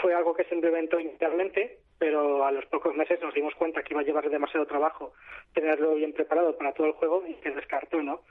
[0.00, 3.92] Fue algo que se implementó inicialmente, pero a los pocos meses nos dimos cuenta que
[3.92, 5.12] iba a llevar demasiado trabajo
[5.52, 8.22] tenerlo bien preparado para todo el juego y se descartó, ¿no?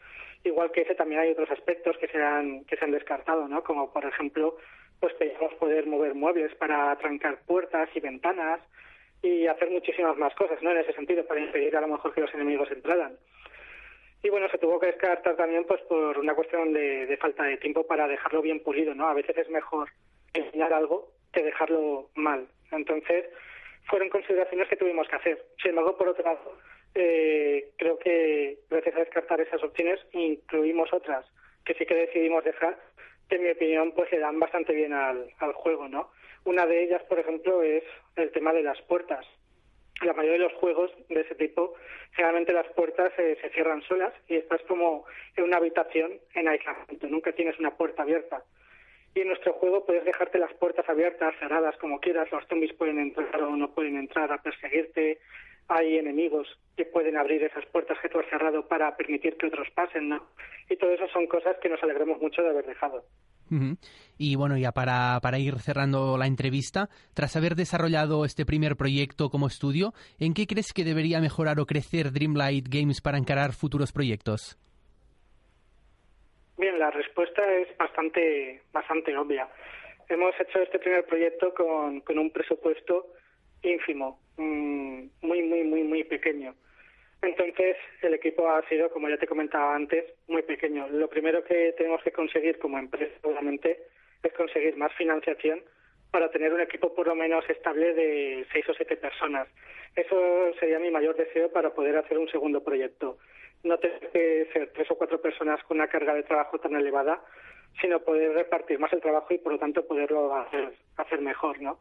[0.44, 3.64] Igual que ese también hay otros aspectos que se han, que se han descartado, ¿no?
[3.64, 4.58] Como por ejemplo,
[5.00, 8.62] pues pedíamos poder mover muebles para trancar puertas y ventanas
[9.22, 10.72] y hacer muchísimas más cosas, ¿no?
[10.72, 13.18] En ese sentido, para impedir a lo mejor que los enemigos entraran.
[14.24, 17.58] Y bueno, se tuvo que descartar también pues por una cuestión de, de falta de
[17.58, 19.08] tiempo para dejarlo bien pulido, ¿no?
[19.08, 19.90] A veces es mejor
[20.34, 22.48] enseñar algo que dejarlo mal.
[22.72, 23.26] Entonces,
[23.86, 25.46] fueron consideraciones que tuvimos que hacer.
[25.62, 26.58] Sin embargo, por otro lado,
[26.96, 31.26] eh, creo que gracias a descartar esas opciones incluimos otras
[31.66, 32.80] que sí que decidimos dejar,
[33.30, 36.12] que en mi opinión pues le dan bastante bien al, al juego, ¿no?
[36.46, 37.84] Una de ellas, por ejemplo, es
[38.16, 39.26] el tema de las puertas.
[40.02, 41.76] La mayoría de los juegos de ese tipo,
[42.14, 47.34] generalmente las puertas se cierran solas y estás como en una habitación en aislamiento, nunca
[47.34, 48.44] tienes una puerta abierta.
[49.14, 53.00] Y en nuestro juego puedes dejarte las puertas abiertas, cerradas, como quieras, los zombies pueden
[53.00, 55.20] entrar o no pueden entrar a perseguirte,
[55.70, 59.68] hay enemigos que pueden abrir esas puertas que tú has cerrado para permitir que otros
[59.76, 60.30] pasen, ¿no?
[60.70, 63.04] Y todo eso son cosas que nos alegramos mucho de haber dejado.
[64.18, 69.30] Y bueno, ya para, para ir cerrando la entrevista, tras haber desarrollado este primer proyecto
[69.30, 73.92] como estudio, ¿en qué crees que debería mejorar o crecer Dreamlight Games para encarar futuros
[73.92, 74.58] proyectos?
[76.58, 79.48] Bien, la respuesta es bastante, bastante obvia.
[80.10, 83.14] Hemos hecho este primer proyecto con, con un presupuesto
[83.62, 86.56] ínfimo, mm, muy, muy, muy, muy pequeño.
[87.22, 90.88] Entonces, el equipo ha sido, como ya te comentaba antes, muy pequeño.
[90.90, 93.78] Lo primero que tenemos que conseguir como empresa, obviamente,
[94.24, 95.62] es conseguir más financiación
[96.12, 99.48] para tener un equipo por lo menos estable de seis o siete personas.
[99.96, 103.18] Eso sería mi mayor deseo para poder hacer un segundo proyecto.
[103.64, 107.22] No tener que ser tres o cuatro personas con una carga de trabajo tan elevada,
[107.82, 111.80] sino poder repartir más el trabajo y por lo tanto poderlo hacer, hacer mejor, ¿no?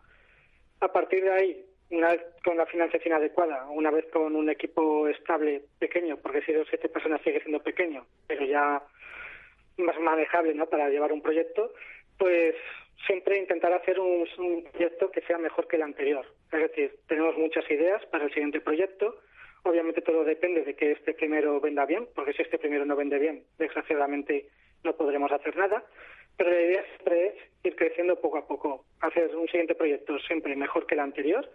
[0.80, 5.08] A partir de ahí, una vez con la financiación adecuada, una vez con un equipo
[5.08, 8.82] estable, pequeño, porque si dos siete personas sigue siendo pequeño, pero ya
[9.78, 10.66] más manejable ¿no?
[10.66, 11.72] para llevar un proyecto,
[12.18, 12.54] pues
[13.06, 14.26] siempre intentar hacer un,
[14.72, 16.26] proyecto que sea mejor que el anterior.
[16.52, 19.20] Es decir, tenemos muchas ideas para el siguiente proyecto.
[19.62, 23.18] Obviamente todo depende de que este primero venda bien, porque si este primero no vende
[23.18, 24.48] bien, desgraciadamente
[24.84, 25.84] no podremos hacer nada.
[26.36, 27.34] Pero la idea siempre es
[27.64, 31.48] ir creciendo poco a poco, hacer un siguiente proyecto siempre mejor que el anterior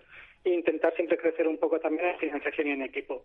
[0.43, 3.23] e intentar siempre crecer un poco también en financiación y en equipo.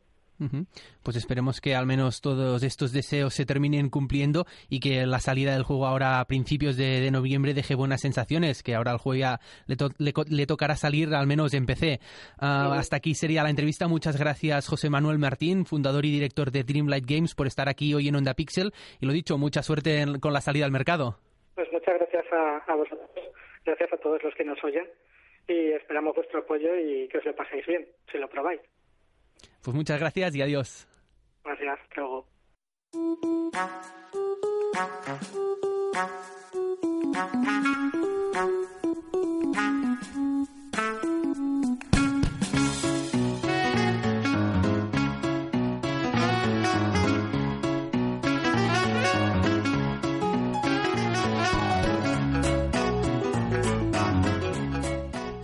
[1.03, 5.53] Pues esperemos que al menos todos estos deseos se terminen cumpliendo y que la salida
[5.53, 9.41] del juego ahora a principios de, noviembre deje buenas sensaciones, que ahora al juego ya
[9.67, 11.99] le, tocará salir al menos en PC.
[12.39, 13.89] Ah, hasta aquí sería la entrevista.
[13.89, 18.07] Muchas gracias José Manuel Martín, fundador y director de Dreamlight Games, por estar aquí hoy
[18.07, 18.73] en Onda Pixel.
[19.01, 21.19] Y lo dicho, mucha suerte con la salida al mercado.
[21.57, 22.25] Pues muchas gracias
[22.69, 23.11] a, vosotros,
[23.69, 24.89] gracias a todos los que nos oyen
[25.47, 28.61] y esperamos vuestro apoyo y que os lo paséis bien, si lo probáis.
[29.63, 30.89] Pues muchas gracias y adiós.
[31.45, 32.27] Gracias, hasta luego.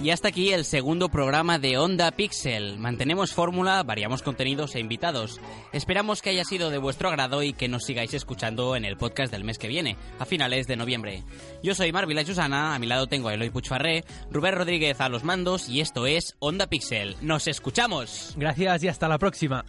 [0.04, 2.78] Y hasta aquí el segundo programa de Onda Pixel.
[2.78, 5.40] Mantenemos fórmula, variamos contenidos e invitados.
[5.72, 9.32] Esperamos que haya sido de vuestro agrado y que nos sigáis escuchando en el podcast
[9.32, 11.22] del mes que viene, a finales de noviembre.
[11.62, 15.24] Yo soy Marvila Susana, a mi lado tengo a Eloy Puchfarré, Rubén Rodríguez a los
[15.24, 17.16] mandos y esto es Onda Pixel.
[17.22, 18.34] ¡Nos escuchamos!
[18.36, 19.64] Gracias y hasta la próxima.